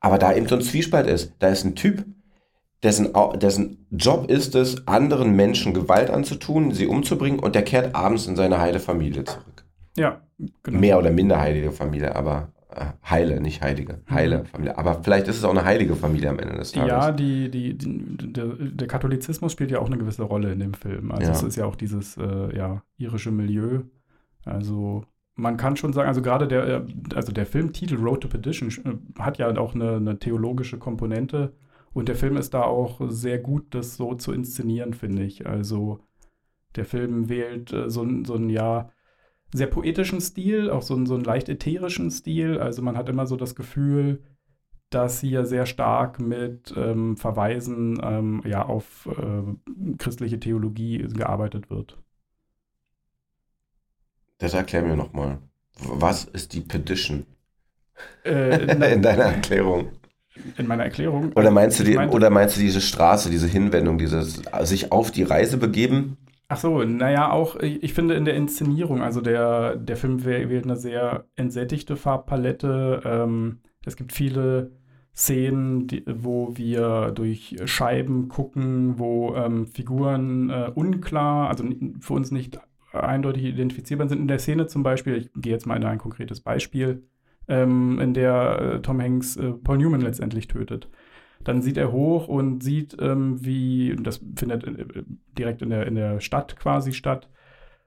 Aber 0.00 0.18
da 0.18 0.34
eben 0.34 0.46
so 0.48 0.54
ein 0.56 0.60
Zwiespalt 0.62 1.06
ist. 1.06 1.32
Da 1.38 1.48
ist 1.48 1.64
ein 1.64 1.74
Typ, 1.74 2.04
dessen, 2.82 3.12
dessen 3.36 3.86
Job 3.90 4.30
ist 4.30 4.54
es, 4.54 4.86
anderen 4.86 5.34
Menschen 5.34 5.72
Gewalt 5.74 6.10
anzutun, 6.10 6.72
sie 6.72 6.86
umzubringen 6.86 7.38
und 7.40 7.54
der 7.54 7.62
kehrt 7.64 7.94
abends 7.94 8.26
in 8.26 8.36
seine 8.36 8.60
heile 8.60 8.80
Familie 8.80 9.24
zurück. 9.24 9.64
ja, 9.96 10.20
genau. 10.62 10.78
Mehr 10.80 10.98
oder 10.98 11.10
minder 11.10 11.40
heilige 11.40 11.72
Familie, 11.72 12.14
aber 12.16 12.48
heile, 13.08 13.40
nicht 13.40 13.62
heilige. 13.62 14.00
Heile 14.10 14.38
Mhm. 14.40 14.46
Familie. 14.46 14.78
Aber 14.78 15.02
vielleicht 15.02 15.28
ist 15.28 15.38
es 15.38 15.44
auch 15.44 15.50
eine 15.50 15.64
heilige 15.64 15.94
Familie 15.96 16.30
am 16.30 16.38
Ende 16.38 16.56
des 16.56 16.72
Tages. 16.72 16.88
Ja, 16.90 17.12
die, 17.12 17.50
die, 17.50 17.76
die, 17.76 18.32
der, 18.32 18.46
der 18.46 18.86
Katholizismus 18.88 19.52
spielt 19.52 19.70
ja 19.70 19.78
auch 19.78 19.86
eine 19.86 19.98
gewisse 19.98 20.22
Rolle 20.22 20.52
in 20.52 20.60
dem 20.60 20.74
Film. 20.74 21.10
Also 21.12 21.30
Ja. 21.30 21.36
es 21.36 21.42
ist 21.42 21.56
ja 21.56 21.66
auch 21.66 21.76
dieses 21.76 22.16
äh, 22.16 22.56
ja, 22.56 22.82
irische 22.98 23.30
Milieu. 23.30 23.80
Also 24.44 25.04
man 25.36 25.56
kann 25.56 25.76
schon 25.76 25.92
sagen, 25.92 26.08
also 26.08 26.22
gerade 26.22 26.46
der, 26.46 26.66
äh, 26.66 26.82
also 27.14 27.32
der 27.32 27.46
Filmtitel 27.46 27.96
Road 27.96 28.20
to 28.22 28.28
Perdition 28.28 28.68
äh, 29.16 29.20
hat 29.22 29.38
ja 29.38 29.48
auch 29.58 29.74
eine, 29.74 29.96
eine 29.96 30.18
theologische 30.18 30.78
Komponente 30.78 31.52
und 31.92 32.08
der 32.08 32.16
Film 32.16 32.36
ist 32.36 32.54
da 32.54 32.62
auch 32.62 33.00
sehr 33.08 33.38
gut, 33.38 33.66
das 33.74 33.96
so 33.96 34.14
zu 34.14 34.32
inszenieren, 34.32 34.94
finde 34.94 35.22
ich. 35.22 35.46
Also 35.46 36.00
der 36.76 36.84
Film 36.84 37.28
wählt 37.28 37.72
äh, 37.72 37.88
so, 37.90 38.02
ein- 38.02 38.24
so 38.24 38.34
ein 38.34 38.50
ja 38.50 38.90
sehr 39.52 39.66
poetischen 39.68 40.20
Stil, 40.20 40.70
auch 40.70 40.82
so, 40.82 40.94
einen- 40.94 41.06
so 41.06 41.14
einen 41.14 41.24
leicht 41.24 41.48
ätherischen 41.48 42.10
Stil. 42.10 42.58
Also 42.58 42.82
man 42.82 42.96
hat 42.96 43.08
immer 43.08 43.26
so 43.26 43.36
das 43.36 43.54
Gefühl, 43.54 44.22
dass 44.90 45.20
hier 45.20 45.46
sehr 45.46 45.66
stark 45.66 46.20
mit 46.20 46.74
ähm, 46.76 47.16
Verweisen 47.16 48.00
ähm, 48.02 48.42
ja, 48.46 48.64
auf 48.66 49.08
äh, 49.08 49.96
christliche 49.98 50.40
Theologie 50.40 50.98
gearbeitet 51.14 51.70
wird. 51.70 51.98
Das 54.38 54.54
erklär 54.54 54.82
mir 54.82 54.94
nochmal. 54.94 55.38
Was 55.80 56.22
ist 56.26 56.52
die 56.52 56.60
Petition 56.60 57.26
Äh, 58.24 58.62
in 58.72 58.82
in, 58.82 59.02
deiner 59.02 59.24
Erklärung? 59.24 59.92
in 60.56 60.66
meiner 60.66 60.84
Erklärung. 60.84 61.32
Oder 61.34 61.50
meinst 61.50 61.78
du 61.80 61.84
die, 61.84 61.94
meinte- 61.94 62.14
oder 62.14 62.30
meinst 62.30 62.56
du 62.56 62.60
diese 62.60 62.80
Straße, 62.80 63.30
diese 63.30 63.46
Hinwendung, 63.46 63.98
dieses 63.98 64.42
sich 64.62 64.92
auf 64.92 65.10
die 65.10 65.22
Reise 65.22 65.56
begeben? 65.58 66.16
Ach 66.54 66.58
so, 66.60 66.84
naja, 66.84 67.32
auch, 67.32 67.56
ich, 67.56 67.94
finde 67.94 68.14
in 68.14 68.24
der 68.24 68.36
Inszenierung, 68.36 69.02
also 69.02 69.20
der, 69.20 69.74
der 69.74 69.96
Film 69.96 70.20
wäh- 70.20 70.48
wählt 70.48 70.62
eine 70.66 70.76
sehr 70.76 71.24
entsättigte 71.34 71.96
Farbpalette. 71.96 73.00
Ähm, 73.04 73.58
es 73.84 73.96
gibt 73.96 74.12
viele 74.12 74.70
Szenen, 75.12 75.88
die, 75.88 76.04
wo 76.06 76.56
wir 76.56 77.10
durch 77.12 77.56
Scheiben 77.64 78.28
gucken, 78.28 79.00
wo 79.00 79.34
ähm, 79.34 79.66
Figuren 79.66 80.48
äh, 80.48 80.70
unklar, 80.72 81.48
also 81.48 81.64
für 81.98 82.12
uns 82.12 82.30
nicht 82.30 82.60
eindeutig 82.92 83.42
identifizierbar 83.46 84.08
sind. 84.08 84.20
In 84.20 84.28
der 84.28 84.38
Szene 84.38 84.68
zum 84.68 84.84
Beispiel, 84.84 85.16
ich 85.16 85.30
gehe 85.34 85.54
jetzt 85.54 85.66
mal 85.66 85.74
in 85.74 85.82
ein 85.82 85.98
konkretes 85.98 86.40
Beispiel, 86.40 87.02
ähm, 87.48 87.98
in 87.98 88.14
der 88.14 88.60
äh, 88.60 88.80
Tom 88.80 89.00
Hanks 89.02 89.36
äh, 89.36 89.50
Paul 89.54 89.78
Newman 89.78 90.02
letztendlich 90.02 90.46
tötet. 90.46 90.88
Dann 91.44 91.62
sieht 91.62 91.76
er 91.76 91.92
hoch 91.92 92.28
und 92.28 92.62
sieht, 92.62 92.96
ähm, 93.00 93.44
wie, 93.44 93.96
das 94.02 94.20
findet 94.36 94.64
äh, 94.64 95.04
direkt 95.38 95.62
in 95.62 95.70
der, 95.70 95.86
in 95.86 95.94
der 95.94 96.20
Stadt 96.20 96.56
quasi 96.56 96.92
statt. 96.92 97.28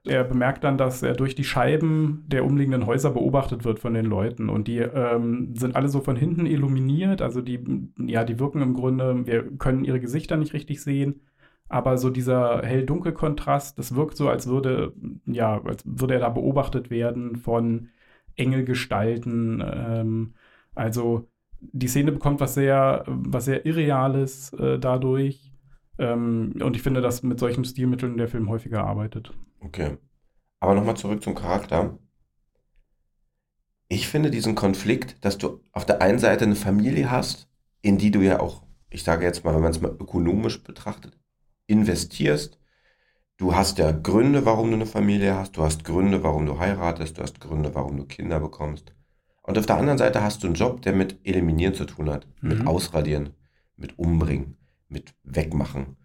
Er 0.04 0.24
bemerkt 0.24 0.64
dann, 0.64 0.78
dass 0.78 1.02
er 1.02 1.14
durch 1.14 1.34
die 1.34 1.44
Scheiben 1.44 2.24
der 2.28 2.44
umliegenden 2.44 2.86
Häuser 2.86 3.10
beobachtet 3.10 3.64
wird 3.64 3.78
von 3.80 3.94
den 3.94 4.06
Leuten. 4.06 4.48
Und 4.48 4.68
die 4.68 4.78
ähm, 4.78 5.54
sind 5.56 5.76
alle 5.76 5.88
so 5.88 6.00
von 6.00 6.16
hinten 6.16 6.46
illuminiert. 6.46 7.20
Also 7.20 7.42
die, 7.42 7.60
ja, 7.98 8.24
die 8.24 8.38
wirken 8.38 8.62
im 8.62 8.74
Grunde, 8.74 9.26
wir 9.26 9.56
können 9.58 9.84
ihre 9.84 10.00
Gesichter 10.00 10.36
nicht 10.36 10.54
richtig 10.54 10.82
sehen. 10.82 11.20
Aber 11.68 11.98
so 11.98 12.10
dieser 12.10 12.62
Hell-Dunkel-Kontrast, 12.62 13.78
das 13.78 13.94
wirkt 13.94 14.16
so, 14.16 14.28
als 14.28 14.46
würde, 14.46 14.94
ja, 15.26 15.60
als 15.64 15.82
würde 15.84 16.14
er 16.14 16.20
da 16.20 16.30
beobachtet 16.30 16.90
werden 16.90 17.36
von 17.36 17.88
Engelgestalten. 18.36 19.62
Ähm, 19.62 20.34
also 20.74 21.28
die 21.60 21.88
Szene 21.88 22.12
bekommt 22.12 22.40
was 22.40 22.54
sehr, 22.54 23.04
was 23.06 23.46
sehr 23.46 23.66
Irreales 23.66 24.52
äh, 24.54 24.78
dadurch. 24.78 25.52
Ähm, 25.98 26.54
und 26.62 26.76
ich 26.76 26.82
finde, 26.82 27.00
dass 27.00 27.22
mit 27.22 27.38
solchen 27.38 27.64
Stilmitteln 27.64 28.16
der 28.16 28.28
Film 28.28 28.48
häufiger 28.48 28.84
arbeitet. 28.84 29.32
Okay. 29.60 29.98
Aber 30.60 30.74
nochmal 30.74 30.96
zurück 30.96 31.22
zum 31.22 31.34
Charakter. 31.34 31.98
ich 33.88 34.08
finde 34.08 34.30
diesen 34.30 34.54
Konflikt, 34.54 35.24
dass 35.24 35.38
du 35.38 35.62
auf 35.72 35.86
der 35.86 36.02
einen 36.02 36.18
Seite 36.18 36.44
eine 36.44 36.56
Familie 36.56 37.10
hast, 37.10 37.48
in 37.80 37.96
die 37.98 38.10
du 38.10 38.20
ja 38.20 38.40
auch, 38.40 38.62
ich 38.90 39.02
sage 39.02 39.24
jetzt 39.24 39.44
mal, 39.44 39.54
wenn 39.54 39.62
man 39.62 39.70
es 39.70 39.80
mal 39.80 39.96
ökonomisch 39.98 40.62
betrachtet, 40.62 41.18
investierst. 41.66 42.58
Du 43.38 43.54
hast 43.54 43.78
ja 43.78 43.92
Gründe, 43.92 44.44
warum 44.44 44.68
du 44.68 44.74
eine 44.74 44.86
Familie 44.86 45.36
hast. 45.36 45.56
Du 45.56 45.62
hast 45.62 45.84
Gründe, 45.84 46.22
warum 46.22 46.44
du 46.46 46.58
heiratest. 46.58 47.18
Du 47.18 47.22
hast 47.22 47.40
Gründe, 47.40 47.74
warum 47.74 47.96
du 47.96 48.04
Kinder 48.04 48.40
bekommst. 48.40 48.94
Und 49.48 49.56
auf 49.56 49.64
der 49.64 49.78
anderen 49.78 49.96
Seite 49.96 50.22
hast 50.22 50.42
du 50.42 50.46
einen 50.46 50.56
Job, 50.56 50.82
der 50.82 50.92
mit 50.92 51.20
Eliminieren 51.24 51.72
zu 51.72 51.86
tun 51.86 52.10
hat. 52.10 52.26
Mhm. 52.42 52.48
Mit 52.50 52.66
Ausradieren, 52.66 53.30
mit 53.76 53.98
Umbringen, 53.98 54.58
mit 54.88 55.14
Wegmachen. 55.22 55.96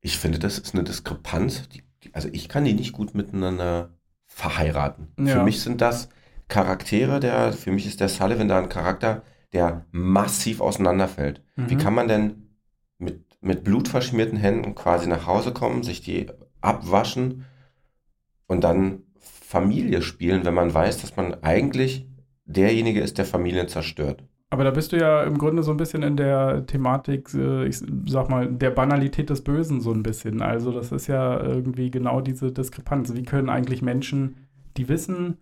Ich 0.00 0.16
finde, 0.16 0.38
das 0.38 0.56
ist 0.56 0.72
eine 0.72 0.84
Diskrepanz. 0.84 1.68
Die, 1.68 1.82
die, 2.04 2.14
also 2.14 2.28
ich 2.30 2.48
kann 2.48 2.64
die 2.64 2.74
nicht 2.74 2.92
gut 2.92 3.16
miteinander 3.16 3.98
verheiraten. 4.24 5.08
Ja. 5.18 5.38
Für 5.38 5.42
mich 5.42 5.60
sind 5.60 5.80
das 5.80 6.08
Charaktere, 6.46 7.18
der, 7.18 7.52
für 7.52 7.72
mich 7.72 7.86
ist 7.86 7.98
der 7.98 8.08
Sullivan 8.08 8.46
da 8.46 8.58
ein 8.58 8.68
Charakter, 8.68 9.24
der 9.52 9.84
massiv 9.90 10.60
auseinanderfällt. 10.60 11.42
Mhm. 11.56 11.70
Wie 11.70 11.76
kann 11.76 11.94
man 11.94 12.06
denn 12.06 12.56
mit, 12.98 13.24
mit 13.40 13.64
blutverschmierten 13.64 14.38
Händen 14.38 14.76
quasi 14.76 15.08
nach 15.08 15.26
Hause 15.26 15.52
kommen, 15.52 15.82
sich 15.82 16.02
die 16.02 16.28
abwaschen 16.60 17.46
und 18.46 18.62
dann 18.62 19.02
Familie 19.46 20.02
spielen, 20.02 20.44
wenn 20.44 20.54
man 20.54 20.74
weiß, 20.74 21.02
dass 21.02 21.16
man 21.16 21.34
eigentlich 21.44 22.08
derjenige 22.46 23.00
ist, 23.00 23.16
der 23.16 23.24
Familien 23.24 23.68
zerstört? 23.68 24.24
Aber 24.50 24.64
da 24.64 24.72
bist 24.72 24.90
du 24.90 24.98
ja 24.98 25.22
im 25.22 25.38
Grunde 25.38 25.62
so 25.62 25.70
ein 25.70 25.76
bisschen 25.76 26.02
in 26.02 26.16
der 26.16 26.66
Thematik, 26.66 27.32
äh, 27.32 27.66
ich 27.66 27.80
sag 28.06 28.28
mal, 28.28 28.48
der 28.48 28.70
Banalität 28.70 29.30
des 29.30 29.42
Bösen 29.42 29.80
so 29.80 29.92
ein 29.92 30.02
bisschen. 30.02 30.42
Also 30.42 30.72
das 30.72 30.90
ist 30.90 31.06
ja 31.06 31.40
irgendwie 31.40 31.92
genau 31.92 32.20
diese 32.20 32.50
Diskrepanz. 32.50 33.14
Wie 33.14 33.22
können 33.22 33.48
eigentlich 33.48 33.82
Menschen, 33.82 34.48
die 34.76 34.88
wissen, 34.88 35.38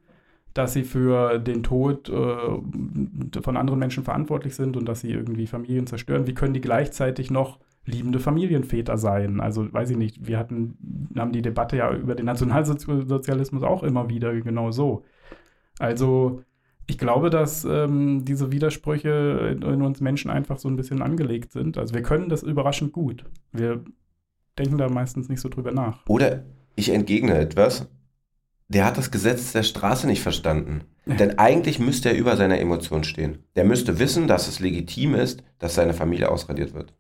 dass 0.53 0.75
sie 0.75 0.85
für 0.85 1.39
den 1.39 1.63
Tod 1.63 2.11
äh, 2.11 3.41
von 3.41 3.57
anderen 3.57 3.79
Menschen 3.79 4.05
verantwortlich 4.05 4.55
sind 4.55 4.77
und 4.77 4.87
dass 4.87 5.01
sie 5.01 5.13
irgendwie 5.13 5.47
Familien 5.47 5.87
zerstören, 5.87 6.27
wie 6.27 6.35
können 6.35 6.55
die 6.55 6.61
gleichzeitig 6.61 7.31
noch 7.31 7.59
liebende 7.87 8.19
Familienväter 8.19 8.97
sein? 8.99 9.41
Also 9.41 9.73
weiß 9.73 9.91
ich 9.91 9.97
nicht, 9.97 10.27
wir 10.27 10.39
hatten, 10.39 11.11
haben 11.17 11.33
die 11.33 11.43
Debatte 11.43 11.77
ja 11.77 11.95
über 11.95 12.15
den 12.15 12.27
Nationalsozialismus 12.27 13.63
auch 13.63 13.83
immer 13.83 14.09
wieder 14.09 14.35
genau 14.41 14.71
so. 14.71 15.05
Also 15.79 16.43
ich 16.87 16.99
glaube, 16.99 17.31
dass 17.31 17.65
ähm, 17.65 18.25
diese 18.25 18.53
Widersprüche 18.53 19.51
in, 19.53 19.63
in, 19.63 19.83
uns 19.83 20.01
Menschen 20.01 20.31
einfach 20.31 20.59
so 20.59 20.69
ein 20.69 20.77
bisschen 20.77 21.03
angelegt 21.03 21.53
sind. 21.53 21.79
Also 21.79 21.95
wir 21.95 22.03
können 22.03 22.29
das 22.29 22.43
überraschend 22.43 22.93
gut. 22.93 23.25
Wir 23.53 23.85
denken 24.59 24.79
da 24.79 24.89
meistens 24.89 25.29
nicht 25.29 25.41
so 25.41 25.49
drüber 25.49 25.73
nach. 25.73 26.07
Oder 26.09 26.45
ich 26.77 26.91
entgegne 26.91 27.35
etwas. 27.37 27.89
Der 28.69 28.85
hat 28.85 28.99
das 28.99 29.11
Gesetz 29.11 29.53
der 29.53 29.63
Straße 29.63 30.07
nicht 30.07 30.23
verstanden. 30.23 30.83
Denn 31.07 31.39
eigentlich 31.39 31.79
müsste 31.79 32.09
er 32.09 32.17
über 32.17 32.37
seiner 32.37 32.59
Emotion 32.59 33.05
stehen. 33.05 33.45
Der 33.57 33.65
müsste 33.65 33.99
wissen, 33.99 34.27
dass 34.27 34.49
es 34.49 34.61
legitim 34.61 35.15
ist, 35.15 35.43
dass 35.59 35.75
seine 35.75 35.93
Familie 35.93 36.31
ausradiert 36.31 36.73
wird. 36.73 36.95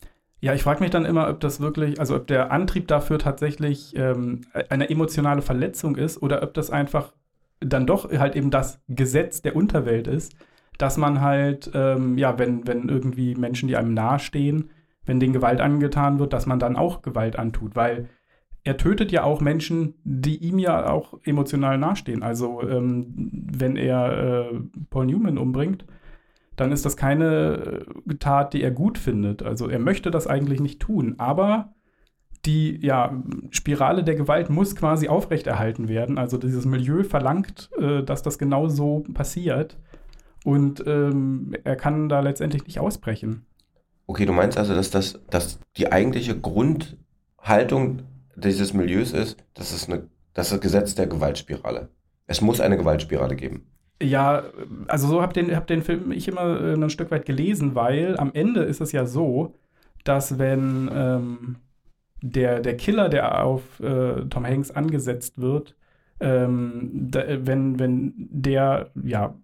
Ja, 0.44 0.52
ich 0.52 0.62
frage 0.62 0.82
mich 0.82 0.90
dann 0.90 1.06
immer, 1.06 1.30
ob 1.30 1.40
das 1.40 1.60
wirklich, 1.60 1.98
also 1.98 2.16
ob 2.16 2.26
der 2.26 2.52
Antrieb 2.52 2.86
dafür 2.86 3.18
tatsächlich 3.18 3.96
ähm, 3.96 4.42
eine 4.68 4.90
emotionale 4.90 5.40
Verletzung 5.40 5.96
ist 5.96 6.20
oder 6.20 6.42
ob 6.42 6.52
das 6.52 6.68
einfach 6.68 7.14
dann 7.60 7.86
doch 7.86 8.12
halt 8.12 8.36
eben 8.36 8.50
das 8.50 8.78
Gesetz 8.86 9.40
der 9.40 9.56
Unterwelt 9.56 10.06
ist, 10.06 10.36
dass 10.76 10.98
man 10.98 11.22
halt, 11.22 11.70
ähm, 11.72 12.18
ja, 12.18 12.38
wenn, 12.38 12.66
wenn 12.66 12.90
irgendwie 12.90 13.34
Menschen, 13.34 13.68
die 13.68 13.76
einem 13.78 13.94
nahestehen, 13.94 14.68
wenn 15.06 15.18
denen 15.18 15.32
Gewalt 15.32 15.62
angetan 15.62 16.18
wird, 16.18 16.34
dass 16.34 16.44
man 16.44 16.58
dann 16.58 16.76
auch 16.76 17.00
Gewalt 17.00 17.38
antut, 17.38 17.74
weil 17.74 18.10
er 18.64 18.76
tötet 18.76 19.12
ja 19.12 19.24
auch 19.24 19.40
Menschen, 19.40 19.94
die 20.04 20.36
ihm 20.36 20.58
ja 20.58 20.90
auch 20.90 21.18
emotional 21.24 21.78
nahestehen. 21.78 22.22
Also 22.22 22.60
ähm, 22.68 23.30
wenn 23.32 23.76
er 23.76 24.50
äh, 24.52 24.60
Paul 24.90 25.06
Newman 25.06 25.38
umbringt, 25.38 25.86
dann 26.56 26.73
ist 26.73 26.84
das 26.84 26.96
keine 26.96 27.84
Tat, 28.18 28.52
die 28.52 28.62
er 28.62 28.70
gut 28.70 28.99
findet. 28.99 29.42
Also 29.42 29.68
er 29.68 29.78
möchte 29.78 30.11
das 30.11 30.26
eigentlich 30.26 30.61
nicht 30.61 30.80
tun, 30.80 31.14
aber 31.18 31.75
die 32.46 32.78
ja, 32.84 33.23
Spirale 33.50 34.04
der 34.04 34.16
Gewalt 34.16 34.50
muss 34.50 34.76
quasi 34.76 35.08
aufrechterhalten 35.08 35.88
werden. 35.88 36.18
Also 36.18 36.37
dieses 36.37 36.66
Milieu 36.66 37.02
verlangt, 37.02 37.70
äh, 37.80 38.02
dass 38.02 38.23
das 38.23 38.38
genau 38.38 38.68
so 38.68 39.04
passiert. 39.14 39.78
Und 40.44 40.84
ähm, 40.87 41.54
er 41.64 41.76
kann 41.76 42.08
da 42.08 42.20
letztendlich 42.20 42.66
nicht 42.66 42.80
ausbrechen. 42.80 43.46
Okay, 44.06 44.26
du 44.26 44.34
meinst 44.34 44.58
also, 44.58 44.75
dass 44.75 44.90
das 44.90 45.20
dass 45.30 45.58
die 45.78 45.90
eigentliche 45.90 46.38
Grundhaltung 46.38 48.02
dieses 48.37 48.75
Milieus 48.75 49.12
ist, 49.12 49.38
dass 49.54 49.73
es 49.73 49.88
eine, 49.88 50.08
das, 50.34 50.49
ist 50.49 50.52
das 50.52 50.61
Gesetz 50.61 50.94
der 50.94 51.06
Gewaltspirale. 51.06 51.88
Es 52.26 52.42
muss 52.42 52.61
eine 52.61 52.76
Gewaltspirale 52.76 53.37
geben. 53.37 53.66
Ja, 54.04 54.44
also 54.87 55.08
so 55.08 55.23
habe 55.23 55.32
den, 55.32 55.54
hab 55.54 55.66
den 55.66 55.82
Film 55.82 56.12
ich 56.12 56.28
immer 56.28 56.61
äh, 56.61 56.75
ein 56.75 56.90
Stück 56.90 57.11
weit 57.11 57.26
gelesen, 57.26 57.75
weil 57.75 58.16
am 58.18 58.32
Ende 58.34 58.62
ist 58.62 58.80
es 58.80 58.92
ja 58.92 59.06
so, 59.06 59.54
dass 60.04 60.38
wenn 60.38 60.90
ähm, 60.92 61.56
der, 62.20 62.61
der 62.61 62.76
Killer, 62.76 63.08
der 63.08 63.44
auf 63.44 63.80
äh, 63.80 64.25
Tom 64.28 64.44
Hanks 64.46 64.70
angesetzt 64.70 65.40
wird, 65.40 65.75
ähm, 66.20 66.90
da, 67.11 67.23
wenn, 67.46 67.78
wenn 67.78 68.12
der, 68.16 68.90
ja, 69.02 69.34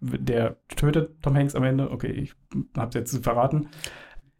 der 0.00 0.56
tötet 0.68 1.22
Tom 1.22 1.36
Hanks 1.36 1.54
am 1.54 1.64
Ende, 1.64 1.90
okay, 1.90 2.10
ich 2.10 2.34
hab's 2.76 2.94
jetzt 2.94 3.22
verraten. 3.24 3.68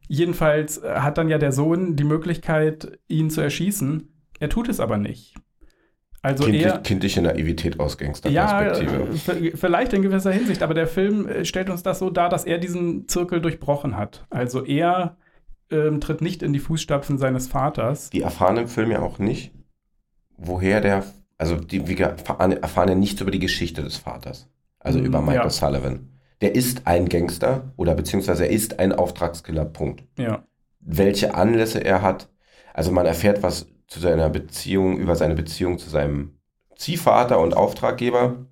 Jedenfalls 0.06 0.82
hat 0.82 1.16
dann 1.16 1.28
ja 1.28 1.38
der 1.38 1.52
Sohn 1.52 1.96
die 1.96 2.04
Möglichkeit, 2.04 2.99
ihn 3.08 3.30
zu 3.30 3.40
erschießen. 3.40 4.08
Er 4.38 4.49
tut 4.50 4.68
es 4.68 4.80
aber 4.80 4.99
nicht. 4.99 5.34
Also 6.24 6.44
Kindlich, 6.44 6.64
eher, 6.64 6.78
kindliche 6.78 7.20
Naivität 7.20 7.78
aus 7.78 7.98
Gangsterperspektive. 7.98 9.44
Ja, 9.44 9.50
vielleicht 9.56 9.92
in 9.92 10.00
gewisser 10.00 10.32
Hinsicht, 10.32 10.62
aber 10.62 10.72
der 10.72 10.86
Film 10.86 11.28
äh, 11.28 11.44
stellt 11.44 11.68
uns 11.68 11.82
das 11.82 11.98
so 11.98 12.08
dar, 12.08 12.30
dass 12.30 12.46
er 12.46 12.56
diesen 12.56 13.06
Zirkel 13.08 13.42
durchbrochen 13.42 13.98
hat. 13.98 14.24
Also 14.30 14.64
er 14.64 15.18
ähm, 15.70 16.00
tritt 16.00 16.22
nicht 16.22 16.42
in 16.42 16.54
die 16.54 16.60
Fußstapfen 16.60 17.18
seines 17.18 17.48
Vaters. 17.48 18.08
Die 18.08 18.22
erfahren 18.22 18.56
im 18.56 18.68
Film 18.68 18.90
ja 18.90 19.00
auch 19.00 19.18
nicht, 19.18 19.52
woher 20.38 20.80
der, 20.80 21.04
also 21.36 21.56
die 21.56 21.86
wir 21.88 22.16
erfahren 22.16 22.88
ja 22.88 22.94
nichts 22.94 23.20
über 23.20 23.30
die 23.30 23.38
Geschichte 23.38 23.82
des 23.82 23.98
Vaters. 23.98 24.48
Also 24.78 25.00
mm, 25.00 25.04
über 25.04 25.20
Michael 25.20 25.42
ja. 25.42 25.50
Sullivan. 25.50 26.08
Der 26.40 26.54
ist 26.54 26.86
ein 26.86 27.10
Gangster 27.10 27.74
oder 27.76 27.94
beziehungsweise 27.94 28.46
er 28.46 28.50
ist 28.50 28.78
ein 28.78 28.92
Auftragskiller, 28.92 29.66
Punkt. 29.66 30.04
Ja. 30.16 30.42
Welche 30.80 31.34
Anlässe 31.34 31.84
er 31.84 32.00
hat, 32.00 32.30
also 32.72 32.92
man 32.92 33.04
erfährt 33.04 33.42
was 33.42 33.66
zu 33.94 34.00
seiner 34.00 34.28
Beziehung, 34.28 34.98
über 34.98 35.14
seine 35.14 35.36
Beziehung 35.36 35.78
zu 35.78 35.88
seinem 35.88 36.32
Ziehvater 36.74 37.38
und 37.38 37.56
Auftraggeber. 37.56 38.44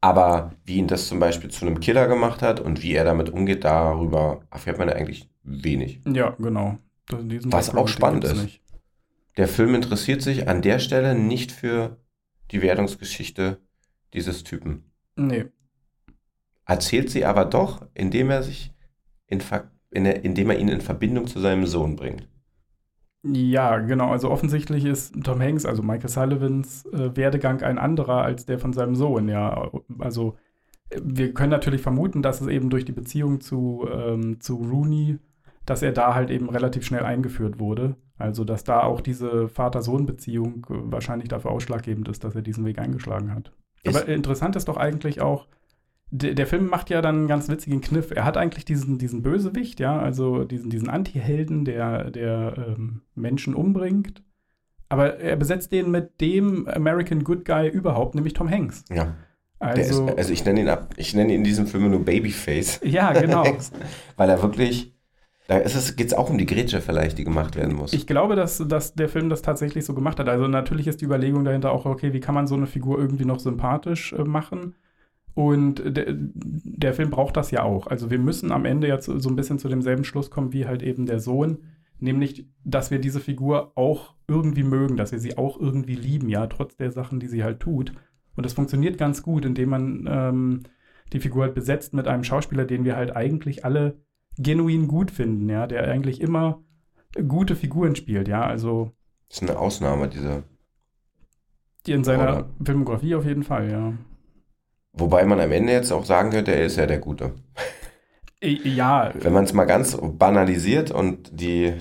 Aber 0.00 0.50
wie 0.64 0.78
ihn 0.78 0.88
das 0.88 1.06
zum 1.06 1.20
Beispiel 1.20 1.50
zu 1.50 1.64
einem 1.64 1.78
Killer 1.78 2.08
gemacht 2.08 2.42
hat 2.42 2.58
und 2.58 2.82
wie 2.82 2.94
er 2.94 3.04
damit 3.04 3.30
umgeht, 3.30 3.62
darüber 3.62 4.40
erfährt 4.50 4.78
man 4.78 4.88
ja 4.88 4.96
eigentlich 4.96 5.30
wenig. 5.44 6.00
Ja, 6.04 6.30
genau. 6.30 6.78
Was 7.44 7.76
auch 7.76 7.86
spannend 7.86 8.24
ist. 8.24 8.42
Nicht. 8.42 8.62
Der 9.36 9.46
Film 9.46 9.72
interessiert 9.76 10.20
sich 10.20 10.48
an 10.48 10.62
der 10.62 10.80
Stelle 10.80 11.14
nicht 11.14 11.52
für 11.52 11.96
die 12.50 12.60
Wertungsgeschichte 12.60 13.60
dieses 14.14 14.42
Typen. 14.42 14.90
Nee. 15.14 15.44
Erzählt 16.66 17.08
sie 17.08 17.24
aber 17.24 17.44
doch, 17.44 17.86
indem 17.94 18.30
er 18.30 18.42
sich 18.42 18.72
in, 19.28 19.40
in, 19.90 20.06
indem 20.06 20.50
er 20.50 20.58
ihn 20.58 20.68
in 20.68 20.80
Verbindung 20.80 21.28
zu 21.28 21.38
seinem 21.38 21.66
Sohn 21.66 21.94
bringt. 21.94 22.28
Ja, 23.24 23.78
genau. 23.78 24.10
Also 24.10 24.30
offensichtlich 24.30 24.84
ist 24.84 25.14
Tom 25.24 25.40
Hanks, 25.40 25.64
also 25.64 25.82
Michael 25.82 26.08
Sullivans 26.08 26.84
äh, 26.86 27.16
Werdegang 27.16 27.62
ein 27.62 27.78
anderer 27.78 28.22
als 28.22 28.46
der 28.46 28.58
von 28.58 28.72
seinem 28.72 28.94
Sohn. 28.94 29.28
Ja, 29.28 29.70
also 29.98 30.36
äh, 30.90 31.00
wir 31.02 31.32
können 31.32 31.50
natürlich 31.50 31.80
vermuten, 31.80 32.22
dass 32.22 32.40
es 32.40 32.48
eben 32.48 32.70
durch 32.70 32.84
die 32.84 32.92
Beziehung 32.92 33.40
zu, 33.40 33.88
ähm, 33.90 34.40
zu 34.40 34.56
Rooney 34.56 35.18
dass 35.66 35.82
er 35.82 35.92
da 35.92 36.14
halt 36.14 36.30
eben 36.30 36.48
relativ 36.48 36.84
schnell 36.84 37.04
eingeführt 37.04 37.58
wurde. 37.58 37.96
Also, 38.16 38.44
dass 38.44 38.64
da 38.64 38.82
auch 38.82 39.00
diese 39.00 39.48
Vater-Sohn-Beziehung 39.48 40.66
äh, 40.70 40.74
wahrscheinlich 40.92 41.28
dafür 41.28 41.50
ausschlaggebend 41.50 42.08
ist, 42.08 42.22
dass 42.22 42.34
er 42.34 42.42
diesen 42.42 42.64
Weg 42.64 42.78
eingeschlagen 42.78 43.34
hat. 43.34 43.52
Ist 43.82 43.96
Aber 43.96 44.08
interessant 44.08 44.56
ist 44.56 44.68
doch 44.68 44.76
eigentlich 44.76 45.20
auch, 45.20 45.46
der, 46.16 46.46
Film 46.46 46.68
macht 46.68 46.90
ja 46.90 47.02
dann 47.02 47.16
einen 47.16 47.28
ganz 47.28 47.48
witzigen 47.48 47.80
Kniff. 47.80 48.10
Er 48.10 48.24
hat 48.24 48.36
eigentlich 48.36 48.64
diesen, 48.64 48.98
diesen 48.98 49.22
Bösewicht, 49.22 49.80
ja, 49.80 49.98
also 49.98 50.44
diesen, 50.44 50.70
diesen 50.70 50.88
Anti-Helden, 50.88 51.64
der, 51.64 52.10
der 52.10 52.54
ähm, 52.76 53.02
Menschen 53.14 53.54
umbringt. 53.54 54.22
Aber 54.88 55.18
er 55.18 55.36
besetzt 55.36 55.72
den 55.72 55.90
mit 55.90 56.20
dem 56.20 56.68
American 56.68 57.24
Good 57.24 57.44
Guy 57.44 57.68
überhaupt, 57.68 58.14
nämlich 58.14 58.34
Tom 58.34 58.48
Hanks. 58.48 58.84
Ja. 58.90 59.16
Also, 59.58 60.06
ist, 60.06 60.18
also 60.18 60.32
ich 60.32 60.44
nenne 60.44 60.60
ihn 60.60 60.68
ab, 60.68 60.94
ich 60.96 61.14
nenne 61.14 61.32
ihn 61.32 61.38
in 61.38 61.44
diesem 61.44 61.66
Film 61.66 61.90
nur 61.90 62.04
Babyface. 62.04 62.80
Ja, 62.84 63.12
genau. 63.12 63.44
Weil 64.16 64.28
er 64.28 64.42
wirklich 64.42 64.94
da 65.46 65.58
geht 65.58 66.06
es 66.06 66.14
auch 66.14 66.30
um 66.30 66.38
die 66.38 66.46
Grätsche 66.46 66.80
vielleicht, 66.80 67.18
die 67.18 67.24
gemacht 67.24 67.54
werden 67.54 67.74
muss. 67.74 67.92
Ich 67.92 68.06
glaube, 68.06 68.34
dass, 68.34 68.64
dass 68.66 68.94
der 68.94 69.10
Film 69.10 69.28
das 69.28 69.42
tatsächlich 69.42 69.84
so 69.84 69.92
gemacht 69.92 70.18
hat. 70.18 70.28
Also 70.28 70.48
natürlich 70.48 70.86
ist 70.86 71.02
die 71.02 71.04
Überlegung 71.04 71.44
dahinter 71.44 71.70
auch, 71.70 71.84
okay, 71.84 72.14
wie 72.14 72.20
kann 72.20 72.34
man 72.34 72.46
so 72.46 72.54
eine 72.54 72.66
Figur 72.66 72.98
irgendwie 72.98 73.26
noch 73.26 73.40
sympathisch 73.40 74.14
äh, 74.14 74.24
machen? 74.24 74.74
Und 75.34 75.82
der, 75.84 76.06
der 76.08 76.94
Film 76.94 77.10
braucht 77.10 77.36
das 77.36 77.50
ja 77.50 77.64
auch. 77.64 77.88
Also 77.88 78.10
wir 78.10 78.18
müssen 78.18 78.52
am 78.52 78.64
Ende 78.64 78.86
jetzt 78.86 79.06
so 79.06 79.28
ein 79.28 79.36
bisschen 79.36 79.58
zu 79.58 79.68
demselben 79.68 80.04
Schluss 80.04 80.30
kommen 80.30 80.52
wie 80.52 80.66
halt 80.66 80.82
eben 80.82 81.06
der 81.06 81.20
Sohn. 81.20 81.58
Nämlich, 81.98 82.46
dass 82.64 82.90
wir 82.90 82.98
diese 82.98 83.20
Figur 83.20 83.72
auch 83.76 84.14
irgendwie 84.28 84.62
mögen, 84.62 84.96
dass 84.96 85.12
wir 85.12 85.18
sie 85.18 85.36
auch 85.38 85.58
irgendwie 85.58 85.94
lieben, 85.94 86.28
ja, 86.28 86.46
trotz 86.46 86.76
der 86.76 86.90
Sachen, 86.90 87.18
die 87.18 87.28
sie 87.28 87.42
halt 87.42 87.60
tut. 87.60 87.92
Und 88.36 88.44
das 88.44 88.52
funktioniert 88.52 88.98
ganz 88.98 89.22
gut, 89.22 89.44
indem 89.44 89.70
man 89.70 90.08
ähm, 90.08 90.62
die 91.12 91.20
Figur 91.20 91.44
halt 91.44 91.54
besetzt 91.54 91.94
mit 91.94 92.08
einem 92.08 92.24
Schauspieler, 92.24 92.64
den 92.64 92.84
wir 92.84 92.96
halt 92.96 93.14
eigentlich 93.14 93.64
alle 93.64 94.00
genuin 94.36 94.88
gut 94.88 95.10
finden, 95.10 95.48
ja, 95.48 95.66
der 95.66 95.88
eigentlich 95.88 96.20
immer 96.20 96.62
gute 97.28 97.54
Figuren 97.54 97.94
spielt, 97.94 98.28
ja, 98.28 98.44
also. 98.44 98.90
Das 99.28 99.42
ist 99.42 99.48
eine 99.48 99.58
Ausnahme, 99.58 100.08
diese. 100.08 100.42
Die 101.86 101.92
in 101.92 102.04
seiner? 102.04 102.48
Filmografie 102.64 103.14
auf 103.14 103.24
jeden 103.24 103.44
Fall, 103.44 103.70
ja. 103.70 103.92
Wobei 104.94 105.24
man 105.24 105.40
am 105.40 105.52
Ende 105.52 105.72
jetzt 105.72 105.92
auch 105.92 106.04
sagen 106.04 106.30
könnte, 106.30 106.52
er 106.52 106.64
ist 106.64 106.76
ja 106.76 106.86
der 106.86 106.98
Gute. 106.98 107.32
Ja. 108.40 109.10
Wenn 109.14 109.32
man 109.32 109.44
es 109.44 109.52
mal 109.52 109.64
ganz 109.64 109.96
banalisiert 110.00 110.90
und 110.90 111.40
die. 111.40 111.72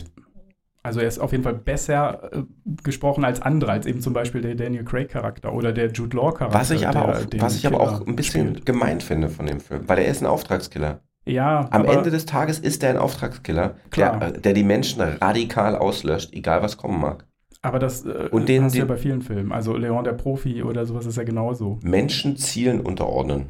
Also 0.82 1.00
er 1.00 1.08
ist 1.08 1.20
auf 1.20 1.32
jeden 1.32 1.44
Fall 1.44 1.54
besser 1.54 2.30
äh, 2.34 2.44
gesprochen 2.84 3.24
als 3.24 3.42
andere, 3.42 3.72
als 3.72 3.86
eben 3.86 4.02
zum 4.02 4.14
Beispiel 4.14 4.42
der 4.42 4.56
Daniel 4.56 4.84
Craig-Charakter 4.84 5.54
oder 5.54 5.72
der 5.72 5.92
Jude 5.92 6.18
Law-Charakter. 6.18 6.60
Was 6.60 6.72
ich 6.72 6.88
aber 6.88 7.08
auch, 7.08 7.22
was 7.38 7.56
ich 7.56 7.68
aber 7.68 7.80
auch 7.80 8.06
ein 8.06 8.16
bisschen 8.16 8.50
spielt. 8.50 8.66
gemein 8.66 9.00
finde 9.00 9.30
von 9.30 9.46
dem 9.46 9.62
Film, 9.62 9.88
weil 9.88 10.00
er 10.00 10.08
ist 10.08 10.22
ein 10.22 10.26
Auftragskiller. 10.26 11.02
Ja. 11.26 11.68
Am 11.72 11.86
Ende 11.86 12.12
des 12.12 12.26
Tages 12.26 12.60
ist 12.60 12.84
er 12.84 12.90
ein 12.90 12.98
Auftragskiller, 12.98 13.76
der, 13.96 14.32
der, 14.32 14.54
die 14.54 14.64
Menschen 14.64 15.02
radikal 15.02 15.78
auslöscht, 15.78 16.34
egal 16.34 16.62
was 16.62 16.76
kommen 16.76 17.00
mag. 17.00 17.26
Aber 17.64 17.80
das 17.80 18.06
äh, 18.06 18.28
und 18.30 18.50
den, 18.50 18.64
hast 18.64 18.76
du 18.76 18.80
ja 18.80 18.86
bei 18.86 18.98
vielen 18.98 19.22
Filmen. 19.22 19.52
Also 19.52 19.76
Leon 19.76 20.04
der 20.04 20.14
Profi 20.14 20.62
oder 20.64 20.86
sowas 20.86 21.06
ist 21.06 21.16
ja 21.16 21.24
genauso. 21.24 21.80
Menschen 21.82 22.38
Zielen 22.38 22.82
unterordnen. 22.82 23.48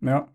Ja. 0.00 0.26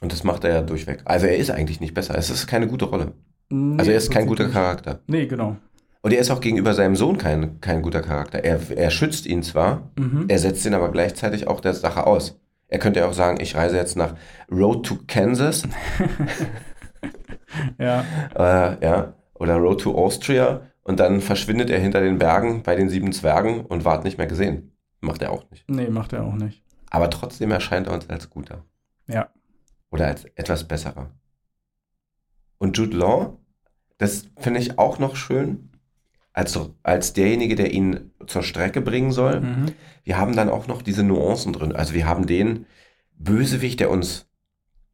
Und 0.00 0.12
das 0.12 0.24
macht 0.24 0.44
er 0.44 0.50
ja 0.50 0.62
durchweg. 0.62 1.00
Also 1.04 1.26
er 1.26 1.36
ist 1.36 1.50
eigentlich 1.50 1.80
nicht 1.80 1.94
besser. 1.94 2.18
Es 2.18 2.28
ist 2.28 2.46
keine 2.46 2.66
gute 2.66 2.86
Rolle. 2.86 3.12
Nee, 3.50 3.78
also 3.78 3.90
er 3.90 3.96
ist 3.96 4.10
kein 4.10 4.26
guter. 4.26 4.48
Charakter. 4.48 5.00
Nee, 5.06 5.26
genau. 5.26 5.56
Und 6.02 6.12
er 6.12 6.20
ist 6.20 6.30
auch 6.30 6.40
gegenüber 6.40 6.74
seinem 6.74 6.96
Sohn 6.96 7.18
kein, 7.18 7.60
kein 7.60 7.82
guter 7.82 8.00
Charakter. 8.00 8.42
Er, 8.42 8.58
er 8.74 8.90
schützt 8.90 9.26
ihn 9.26 9.42
zwar, 9.42 9.90
mhm. 9.98 10.24
er 10.28 10.38
setzt 10.38 10.64
ihn 10.64 10.74
aber 10.74 10.90
gleichzeitig 10.90 11.46
auch 11.46 11.60
der 11.60 11.74
Sache 11.74 12.06
aus. 12.06 12.40
Er 12.68 12.78
könnte 12.78 13.00
ja 13.00 13.06
auch 13.06 13.12
sagen, 13.12 13.38
ich 13.40 13.54
reise 13.54 13.76
jetzt 13.76 13.96
nach 13.96 14.14
Road 14.50 14.86
to 14.86 14.98
Kansas. 15.06 15.64
ja. 17.78 18.04
Äh, 18.34 18.84
ja. 18.84 19.14
Oder 19.34 19.56
Road 19.56 19.82
to 19.82 19.94
Austria. 19.94 20.62
Und 20.82 21.00
dann 21.00 21.20
verschwindet 21.20 21.70
er 21.70 21.78
hinter 21.78 22.00
den 22.00 22.18
Bergen 22.18 22.62
bei 22.62 22.74
den 22.74 22.88
sieben 22.88 23.12
Zwergen 23.12 23.60
und 23.66 23.84
ward 23.84 24.04
nicht 24.04 24.18
mehr 24.18 24.26
gesehen. 24.26 24.72
Macht 25.00 25.22
er 25.22 25.32
auch 25.32 25.48
nicht. 25.50 25.68
Nee, 25.68 25.88
macht 25.88 26.12
er 26.12 26.24
auch 26.24 26.34
nicht. 26.34 26.62
Aber 26.90 27.10
trotzdem 27.10 27.50
erscheint 27.50 27.86
er 27.86 27.94
uns 27.94 28.08
als 28.08 28.30
guter. 28.30 28.64
Ja. 29.06 29.30
Oder 29.90 30.06
als 30.06 30.24
etwas 30.34 30.66
besserer. 30.66 31.10
Und 32.58 32.76
Jude 32.76 32.96
Law, 32.96 33.38
das 33.98 34.28
finde 34.38 34.60
ich 34.60 34.78
auch 34.78 34.98
noch 34.98 35.16
schön, 35.16 35.70
als, 36.32 36.58
als 36.82 37.12
derjenige, 37.12 37.54
der 37.54 37.72
ihn 37.72 38.12
zur 38.26 38.42
Strecke 38.42 38.80
bringen 38.80 39.12
soll. 39.12 39.40
Mhm. 39.40 39.66
Wir 40.04 40.18
haben 40.18 40.36
dann 40.36 40.48
auch 40.48 40.66
noch 40.66 40.82
diese 40.82 41.02
Nuancen 41.02 41.52
drin. 41.52 41.72
Also 41.72 41.94
wir 41.94 42.06
haben 42.06 42.26
den 42.26 42.66
Bösewicht, 43.16 43.80
der 43.80 43.90
uns 43.90 44.29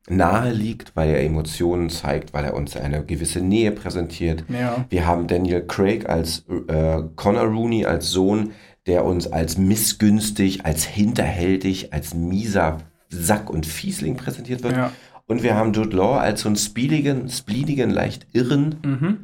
nahe 0.09 0.53
liegt, 0.53 0.95
weil 0.95 1.11
er 1.11 1.23
Emotionen 1.23 1.91
zeigt, 1.91 2.33
weil 2.33 2.45
er 2.45 2.55
uns 2.55 2.77
eine 2.77 3.05
gewisse 3.05 3.41
Nähe 3.41 3.73
präsentiert. 3.73 4.45
Ja. 4.49 4.85
Wir 4.89 5.07
haben 5.07 5.27
Daniel 5.27 5.67
Craig 5.67 6.09
als 6.09 6.45
äh, 6.69 7.03
Connor 7.17 7.47
Rooney 7.47 7.87
als 7.87 8.11
Sohn, 8.11 8.53
der 8.87 9.05
uns 9.05 9.27
als 9.27 9.59
missgünstig, 9.59 10.65
als 10.65 10.85
hinterhältig, 10.85 11.93
als 11.93 12.15
mieser 12.15 12.79
Sack 13.09 13.51
und 13.51 13.67
Fiesling 13.67 14.17
präsentiert 14.17 14.63
wird. 14.63 14.77
Ja. 14.77 14.93
Und 15.27 15.43
wir 15.43 15.57
haben 15.57 15.73
Jude 15.73 15.97
Law 15.97 16.19
als 16.19 16.43
so 16.43 16.49
einen 16.49 16.57
spieligen, 16.57 17.29
spliedigen, 17.29 17.91
leicht 17.91 18.27
irren 18.33 18.77
mhm. 18.85 19.19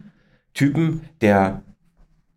Typen, 0.53 1.03
der 1.21 1.63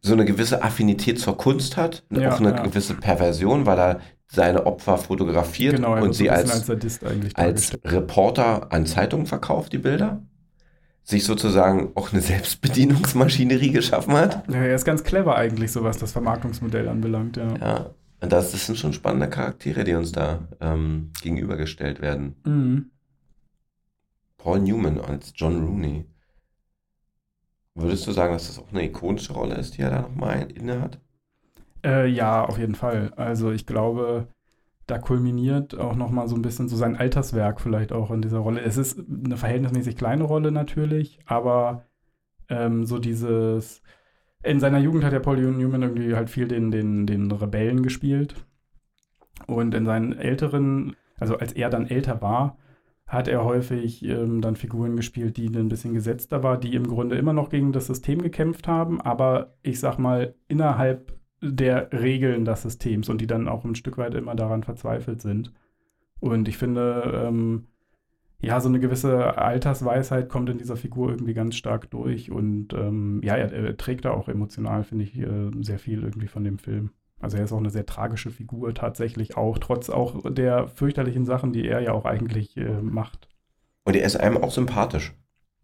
so 0.02 0.14
eine 0.14 0.26
gewisse 0.26 0.64
Affinität 0.64 1.20
zur 1.20 1.36
Kunst 1.36 1.78
hat, 1.78 2.04
ja, 2.12 2.32
auch 2.32 2.40
eine 2.40 2.52
ja. 2.52 2.62
gewisse 2.62 2.94
Perversion, 2.94 3.66
weil 3.66 3.80
er 3.80 4.00
seine 4.28 4.66
Opfer 4.66 4.98
fotografiert 4.98 5.76
genau, 5.76 6.02
und 6.02 6.14
sie 6.14 6.30
als, 6.30 6.70
als, 6.70 7.00
als 7.36 7.78
Reporter 7.84 8.72
an 8.72 8.86
Zeitungen 8.86 9.26
verkauft, 9.26 9.74
die 9.74 9.78
Bilder. 9.78 10.22
Sich 11.04 11.24
sozusagen 11.24 11.92
auch 11.94 12.12
eine 12.12 12.22
Selbstbedienungsmaschinerie 12.22 13.72
geschaffen 13.72 14.14
hat. 14.14 14.44
Ja, 14.50 14.56
er 14.56 14.74
ist 14.74 14.86
ganz 14.86 15.04
clever 15.04 15.36
eigentlich, 15.36 15.72
so 15.72 15.84
was 15.84 16.00
das 16.00 16.12
Vermarktungsmodell 16.12 16.88
anbelangt, 16.90 17.38
ja. 17.38 17.56
Ja, 17.58 17.96
und 18.22 18.32
das, 18.32 18.52
das 18.52 18.66
sind 18.66 18.78
schon 18.80 18.92
spannende 18.92 19.30
Charaktere, 19.30 19.84
die 19.84 19.94
uns 19.94 20.12
da 20.12 20.48
ähm, 20.60 21.12
gegenübergestellt 21.22 22.02
werden. 22.02 22.36
Mhm. 22.44 22.90
Paul 24.38 24.62
Newman 24.62 25.00
als 25.00 25.32
John 25.36 25.64
Rooney. 25.64 26.06
Würdest 27.76 28.08
du 28.08 28.12
sagen, 28.12 28.34
dass 28.34 28.48
das 28.48 28.58
auch 28.58 28.72
eine 28.72 28.86
ikonische 28.86 29.34
Rolle 29.34 29.56
ist, 29.56 29.78
die 29.78 29.82
er 29.82 29.92
da 29.92 30.02
nochmal 30.02 30.50
inne 30.52 30.82
hat? 30.82 31.00
Äh, 31.86 32.08
ja, 32.08 32.44
auf 32.44 32.58
jeden 32.58 32.76
Fall. 32.76 33.14
Also 33.16 33.52
ich 33.52 33.66
glaube, 33.68 34.28
da 34.88 34.98
kulminiert 34.98 35.78
auch 35.78 35.96
nochmal 35.96 36.28
so 36.28 36.36
ein 36.36 36.42
bisschen 36.42 36.68
so 36.68 36.76
sein 36.76 36.96
Alterswerk 36.96 37.62
vielleicht 37.62 37.94
auch 37.94 38.12
in 38.12 38.22
dieser 38.22 38.40
Rolle. 38.40 38.62
Es 38.62 38.78
ist 38.78 39.00
eine 39.00 39.38
verhältnismäßig 39.38 39.96
kleine 39.96 40.24
Rolle 40.24 40.52
natürlich, 40.52 41.20
aber 41.26 41.86
ähm, 42.50 42.86
so 42.86 42.98
dieses 43.00 43.82
in 44.44 44.60
seiner 44.60 44.80
Jugend 44.80 45.04
hat 45.04 45.14
ja 45.14 45.20
Paul 45.20 45.38
Newman 45.38 45.82
irgendwie 45.82 46.16
halt 46.16 46.30
viel 46.30 46.48
den, 46.48 46.70
den, 46.72 47.08
den 47.08 47.32
Rebellen 47.32 47.82
gespielt. 47.82 48.36
Und 49.48 49.74
in 49.74 49.86
seinen 49.86 50.14
älteren, 50.14 50.96
also 51.20 51.38
als 51.38 51.54
er 51.54 51.70
dann 51.70 51.88
älter 51.88 52.22
war, 52.22 52.58
hat 53.08 53.28
er 53.28 53.44
häufig 53.44 54.04
ähm, 54.06 54.42
dann 54.42 54.56
Figuren 54.56 54.96
gespielt, 54.96 55.38
die 55.38 55.48
ein 55.48 55.70
bisschen 55.70 55.94
gesetzter 55.94 56.44
war, 56.44 56.60
die 56.60 56.76
im 56.76 56.88
Grunde 56.88 57.16
immer 57.18 57.34
noch 57.34 57.50
gegen 57.50 57.72
das 57.72 57.88
System 57.88 58.22
gekämpft 58.22 58.68
haben, 58.68 59.02
aber 59.02 59.56
ich 59.62 59.80
sag 59.80 59.98
mal 60.00 60.36
innerhalb 60.48 61.16
der 61.42 61.92
Regeln 61.92 62.46
des 62.46 62.62
Systems 62.62 63.10
und 63.10 63.22
die 63.22 63.28
dann 63.28 63.48
auch 63.48 63.64
ein 63.66 63.76
Stück 63.76 63.98
weit 63.98 64.14
immer 64.14 64.36
daran 64.36 64.64
verzweifelt 64.64 65.22
sind. 65.22 65.52
Und 66.20 66.48
ich 66.48 66.58
finde, 66.58 67.26
ähm, 67.28 67.68
ja, 68.42 68.60
so 68.60 68.70
eine 68.70 68.80
gewisse 68.80 69.38
Altersweisheit 69.38 70.30
kommt 70.30 70.50
in 70.50 70.58
dieser 70.58 70.78
Figur 70.78 71.10
irgendwie 71.10 71.34
ganz 71.34 71.56
stark 71.56 71.90
durch 71.90 72.32
und 72.32 72.74
ähm, 72.74 73.22
ja, 73.24 73.36
er, 73.36 73.52
er, 73.52 73.78
trägt 73.78 74.06
da 74.06 74.12
auch 74.12 74.28
emotional, 74.28 74.84
finde 74.84 75.06
ich, 75.06 75.18
äh, 75.18 75.52
sehr 75.62 75.80
viel 75.80 76.04
irgendwie 76.04 76.28
von 76.28 76.44
dem 76.44 76.60
Film. 76.60 76.92
Also 77.20 77.38
er 77.38 77.46
ist 77.46 77.54
auch 77.54 77.58
eine 77.60 77.70
sehr 77.70 77.86
tragische 77.86 78.30
Figur 78.30 78.74
tatsächlich 78.74 79.38
auch, 79.38 79.58
trotz 79.58 79.90
auch 79.90 80.22
der 80.32 80.68
fürchterlichen 80.68 81.26
Sachen, 81.26 81.54
die 81.54 81.68
er 81.68 81.80
ja 81.80 81.94
auch 81.94 82.06
eigentlich 82.06 82.58
äh, 82.58 82.82
macht. 82.82 83.30
Und 83.84 83.96
er 83.96 84.06
ist 84.06 84.18
einem 84.18 84.38
auch 84.38 84.52
sympathisch. 84.52 85.14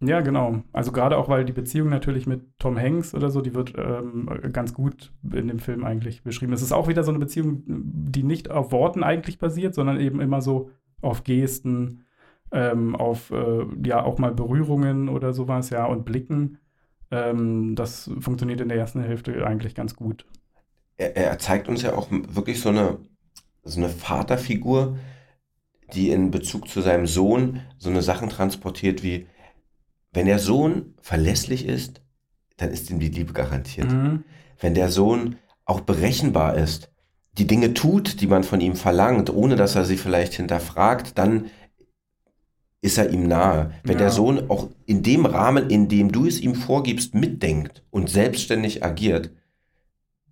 Ja, 0.02 0.20
genau. 0.20 0.62
Also 0.72 0.92
gerade 0.92 1.16
auch, 1.16 1.28
weil 1.28 1.44
die 1.44 1.52
Beziehung 1.52 1.88
natürlich 1.88 2.26
mit 2.26 2.42
Tom 2.58 2.78
Hanks 2.78 3.14
oder 3.14 3.30
so, 3.30 3.40
die 3.40 3.54
wird 3.54 3.74
ähm, 3.76 4.28
ganz 4.52 4.74
gut 4.74 5.12
in 5.32 5.48
dem 5.48 5.58
Film 5.58 5.84
eigentlich 5.84 6.22
beschrieben. 6.22 6.52
Es 6.52 6.62
ist 6.62 6.72
auch 6.72 6.88
wieder 6.88 7.04
so 7.04 7.10
eine 7.10 7.20
Beziehung, 7.20 7.62
die 7.66 8.24
nicht 8.24 8.50
auf 8.50 8.72
Worten 8.72 9.02
eigentlich 9.02 9.38
basiert, 9.38 9.74
sondern 9.74 10.00
eben 10.00 10.20
immer 10.20 10.42
so 10.42 10.70
auf 11.00 11.24
Gesten, 11.24 12.04
ähm, 12.50 12.96
auf 12.96 13.30
äh, 13.30 13.64
ja 13.84 14.02
auch 14.02 14.18
mal 14.18 14.34
Berührungen 14.34 15.08
oder 15.08 15.32
sowas, 15.32 15.70
ja, 15.70 15.86
und 15.86 16.04
Blicken. 16.04 16.58
Ähm, 17.10 17.76
das 17.76 18.10
funktioniert 18.18 18.60
in 18.60 18.68
der 18.68 18.78
ersten 18.78 19.02
Hälfte 19.02 19.46
eigentlich 19.46 19.74
ganz 19.74 19.94
gut 19.94 20.26
er, 20.96 21.16
er 21.16 21.38
zeigt 21.38 21.68
uns 21.68 21.82
ja 21.82 21.94
auch 21.94 22.08
wirklich 22.10 22.60
so 22.60 22.68
eine, 22.68 22.98
so 23.64 23.80
eine 23.80 23.88
Vaterfigur, 23.88 24.98
die 25.92 26.10
in 26.10 26.30
Bezug 26.30 26.68
zu 26.68 26.80
seinem 26.80 27.06
Sohn 27.06 27.60
so 27.78 27.90
eine 27.90 28.02
Sachen 28.02 28.28
transportiert 28.30 29.02
wie, 29.02 29.26
wenn 30.12 30.26
der 30.26 30.38
Sohn 30.38 30.94
verlässlich 31.00 31.66
ist, 31.66 32.02
dann 32.56 32.70
ist 32.70 32.90
ihm 32.90 33.00
die 33.00 33.08
Liebe 33.08 33.32
garantiert. 33.32 33.90
Mhm. 33.90 34.24
Wenn 34.60 34.74
der 34.74 34.90
Sohn 34.90 35.36
auch 35.64 35.80
berechenbar 35.80 36.56
ist, 36.56 36.90
die 37.38 37.46
Dinge 37.46 37.72
tut, 37.72 38.20
die 38.20 38.26
man 38.26 38.44
von 38.44 38.60
ihm 38.60 38.76
verlangt, 38.76 39.30
ohne 39.30 39.56
dass 39.56 39.74
er 39.74 39.84
sie 39.84 39.96
vielleicht 39.96 40.34
hinterfragt, 40.34 41.16
dann 41.16 41.46
ist 42.82 42.98
er 42.98 43.10
ihm 43.10 43.26
nahe. 43.26 43.72
Wenn 43.84 43.94
ja. 43.94 44.00
der 44.00 44.10
Sohn 44.10 44.50
auch 44.50 44.68
in 44.84 45.02
dem 45.02 45.24
Rahmen, 45.24 45.70
in 45.70 45.88
dem 45.88 46.12
du 46.12 46.26
es 46.26 46.40
ihm 46.40 46.54
vorgibst, 46.54 47.14
mitdenkt 47.14 47.84
und 47.90 48.10
selbstständig 48.10 48.84
agiert, 48.84 49.30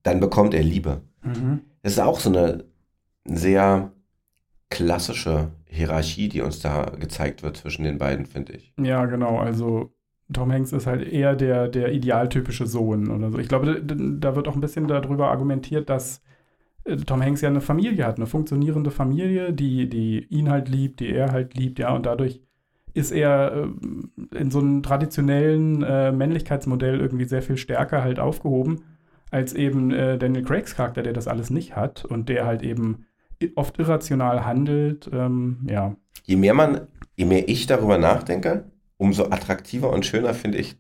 dann 0.03 0.21
bekommt 0.21 0.53
er 0.53 0.63
Liebe. 0.63 1.03
Mhm. 1.23 1.61
Das 1.83 1.93
ist 1.93 2.01
auch 2.01 2.21
so 2.21 2.29
eine 2.29 2.65
sehr 3.25 3.93
klassische 4.71 5.51
Hierarchie, 5.67 6.29
die 6.29 6.41
uns 6.41 6.61
da 6.61 6.93
gezeigt 6.99 7.43
wird 7.43 7.57
zwischen 7.57 7.85
den 7.85 7.99
beiden, 7.99 8.27
finde 8.27 8.55
ich. 8.55 8.73
Ja, 8.81 9.05
genau. 9.07 9.39
Also 9.39 9.93
Tom 10.33 10.53
Hanks 10.53 10.73
ist 10.73 10.87
halt 10.87 11.07
eher 11.07 11.35
der, 11.35 11.69
der 11.69 11.93
idealtypische 11.93 12.67
Sohn 12.67 13.11
oder 13.11 13.31
so. 13.31 13.39
Ich 13.39 13.49
glaube, 13.49 13.83
da, 13.83 14.37
wird 14.37 14.49
auch 14.49 14.55
ein 14.55 14.61
bisschen 14.61 14.87
darüber 14.87 15.31
argumentiert, 15.31 15.91
dass 15.91 16.23
äh, 16.85 16.97
Tom 16.97 17.23
Hanks 17.23 17.41
ja 17.41 17.49
eine 17.49 17.61
Familie 17.61 18.07
hat, 18.07 18.17
eine 18.17 18.27
funktionierende 18.27 18.91
Familie, 18.91 19.53
die, 19.53 19.89
die 19.89 20.25
ihn 20.27 20.49
halt 20.49 20.69
liebt, 20.69 21.01
die 21.01 21.13
er 21.13 21.33
halt 21.33 21.55
liebt, 21.55 21.79
ja, 21.79 21.93
und 21.93 22.07
dadurch 22.07 22.41
ist 22.95 23.11
er 23.13 23.53
äh, 23.53 24.37
in 24.37 24.51
so 24.51 24.61
einem 24.61 24.83
traditionellen 24.83 25.83
äh, 25.83 26.13
Männlichkeitsmodell 26.13 27.01
irgendwie 27.01 27.27
sehr 27.27 27.43
viel 27.43 27.57
stärker 27.57 28.03
halt 28.03 28.19
aufgehoben 28.19 28.85
als 29.31 29.53
eben 29.53 29.93
äh, 29.93 30.19
Daniel 30.19 30.45
Craigs 30.45 30.75
Charakter, 30.75 31.03
der 31.03 31.13
das 31.13 31.29
alles 31.29 31.51
nicht 31.51 31.77
hat 31.77 32.05
und 32.05 32.29
der 32.29 32.47
halt 32.47 32.63
eben 32.63 33.07
oft 33.55 33.79
irrational 33.79 34.45
handelt. 34.45 35.09
Ähm, 35.13 35.67
ja. 35.69 35.97
Je 36.25 36.37
mehr 36.37 36.55
man, 36.55 36.83
je 37.17 37.25
mehr 37.25 37.49
ich 37.49 37.67
darüber 37.67 37.99
nachdenke, 37.99 38.65
umso 38.97 39.25
attraktiver 39.25 39.91
und 39.91 40.07
schöner 40.07 40.35
finde 40.35 40.59
ich 40.59 40.77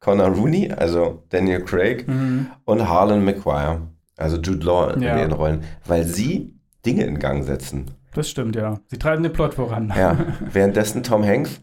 Connor 0.00 0.28
Rooney, 0.28 0.72
also 0.72 1.24
Daniel 1.30 1.62
Craig 1.62 2.06
mhm. 2.06 2.48
und 2.64 2.88
Harlan 2.88 3.24
McGuire, 3.24 3.88
also 4.16 4.36
Jude 4.36 4.64
Law 4.64 4.92
in 4.92 5.02
ja. 5.02 5.18
ihren 5.18 5.32
Rollen, 5.32 5.64
weil 5.84 6.04
sie 6.04 6.54
Dinge 6.84 7.04
in 7.04 7.18
Gang 7.18 7.44
setzen. 7.44 7.90
Das 8.14 8.28
stimmt, 8.30 8.56
ja. 8.56 8.80
Sie 8.86 8.98
treiben 8.98 9.22
den 9.22 9.32
Plot 9.32 9.54
voran. 9.54 9.92
Ja, 9.96 10.16
währenddessen 10.52 11.02
Tom 11.02 11.24
Hanks 11.24 11.60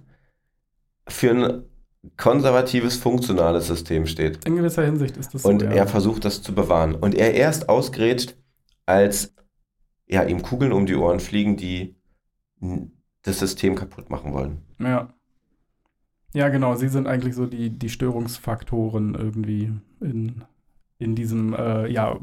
für 1.07 1.31
ein 1.31 1.63
konservatives, 2.17 2.97
funktionales 2.97 3.67
System 3.67 4.05
steht. 4.05 4.45
In 4.45 4.55
gewisser 4.55 4.83
Hinsicht 4.83 5.17
ist 5.17 5.33
das 5.33 5.43
so. 5.43 5.49
Und 5.49 5.62
ja. 5.62 5.71
er 5.71 5.88
versucht 5.88 6.25
das 6.25 6.41
zu 6.41 6.53
bewahren. 6.53 6.95
Und 6.95 7.15
er 7.15 7.33
erst 7.33 7.69
ausgrätscht, 7.69 8.36
als 8.86 9.33
ja, 10.07 10.23
ihm 10.23 10.41
Kugeln 10.41 10.71
um 10.73 10.85
die 10.85 10.95
Ohren 10.95 11.19
fliegen, 11.19 11.57
die 11.57 11.95
das 13.23 13.39
System 13.39 13.75
kaputt 13.75 14.09
machen 14.09 14.33
wollen. 14.33 14.61
Ja. 14.79 15.13
Ja, 16.33 16.49
genau. 16.49 16.75
Sie 16.75 16.87
sind 16.87 17.07
eigentlich 17.07 17.35
so 17.35 17.45
die, 17.45 17.69
die 17.69 17.89
Störungsfaktoren 17.89 19.13
irgendwie 19.15 19.71
in, 20.01 20.43
in 20.97 21.15
diesem 21.15 21.53
äh, 21.53 21.87
ja, 21.87 22.19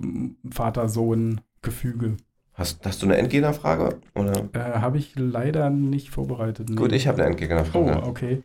Vater-Sohn-Gefüge. 0.51 2.17
Hast, 2.55 2.85
hast 2.87 3.03
du 3.03 3.07
eine 3.07 3.17
Endgegnerfrage? 3.17 4.01
Oder? 4.15 4.49
Äh, 4.53 4.81
Habe 4.81 4.99
ich 4.99 5.15
leider 5.17 5.71
nicht 5.71 6.11
vorbereitet. 6.11 6.69
nee. 6.69 6.77
Gut, 6.77 6.93
ich 6.93 7.07
habe 7.07 7.19
eine 7.19 7.27
Oh, 7.27 7.31
Endgegnerfrage. 7.31 8.03
okay. 8.03 8.43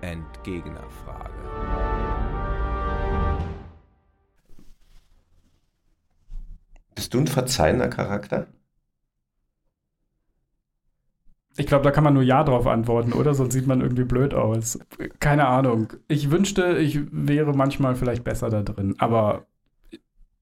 Endgegnerfrage. 0.00 1.25
Bist 7.06 7.14
du 7.14 7.20
ein 7.20 7.28
verzeihender 7.28 7.86
Charakter? 7.86 8.48
Ich 11.56 11.66
glaube, 11.66 11.84
da 11.84 11.92
kann 11.92 12.02
man 12.02 12.14
nur 12.14 12.24
Ja 12.24 12.42
drauf 12.42 12.66
antworten, 12.66 13.12
oder? 13.12 13.32
Sonst 13.32 13.52
sieht 13.52 13.68
man 13.68 13.80
irgendwie 13.80 14.02
blöd 14.02 14.34
aus. 14.34 14.80
Keine 15.20 15.46
Ahnung. 15.46 15.92
Ich 16.08 16.32
wünschte, 16.32 16.78
ich 16.78 16.98
wäre 17.12 17.54
manchmal 17.54 17.94
vielleicht 17.94 18.24
besser 18.24 18.50
da 18.50 18.64
drin, 18.64 18.96
aber 18.98 19.46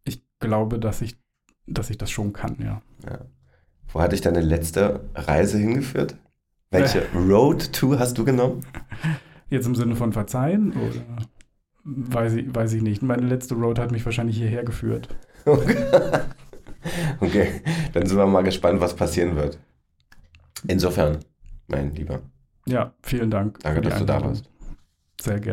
ich 0.04 0.22
glaube, 0.40 0.78
dass 0.78 1.02
ich, 1.02 1.18
dass 1.66 1.90
ich 1.90 1.98
das 1.98 2.10
schon 2.10 2.32
kann, 2.32 2.56
ja. 2.58 2.80
Ja. 3.04 3.18
Wo 3.88 4.00
hat 4.00 4.12
dich 4.12 4.22
deine 4.22 4.40
letzte 4.40 5.00
Reise 5.14 5.58
hingeführt? 5.58 6.16
Welche 6.70 7.02
Road 7.14 7.74
to 7.74 7.98
hast 7.98 8.16
du 8.16 8.24
genommen? 8.24 8.64
Jetzt 9.50 9.66
im 9.66 9.74
Sinne 9.74 9.96
von 9.96 10.14
verzeihen 10.14 10.72
oder 10.72 11.28
weiß 11.84 12.32
ich, 12.36 12.54
weiß 12.54 12.72
ich 12.72 12.80
nicht. 12.80 13.02
Meine 13.02 13.26
letzte 13.26 13.54
Road 13.54 13.78
hat 13.78 13.92
mich 13.92 14.06
wahrscheinlich 14.06 14.38
hierher 14.38 14.64
geführt. 14.64 15.08
Okay, 17.20 17.62
dann 17.92 18.06
sind 18.06 18.18
wir 18.18 18.26
mal 18.26 18.42
gespannt, 18.42 18.80
was 18.80 18.94
passieren 18.94 19.36
wird. 19.36 19.58
Insofern, 20.66 21.18
mein 21.66 21.94
Lieber, 21.94 22.20
Ja, 22.66 22.94
vielen 23.02 23.30
Dank. 23.30 23.58
danke, 23.60 23.80
dass 23.82 23.98
du 23.98 24.04
da 24.04 24.22
warst. 24.22 24.50
Sehr 25.20 25.40
gerne. 25.40 25.52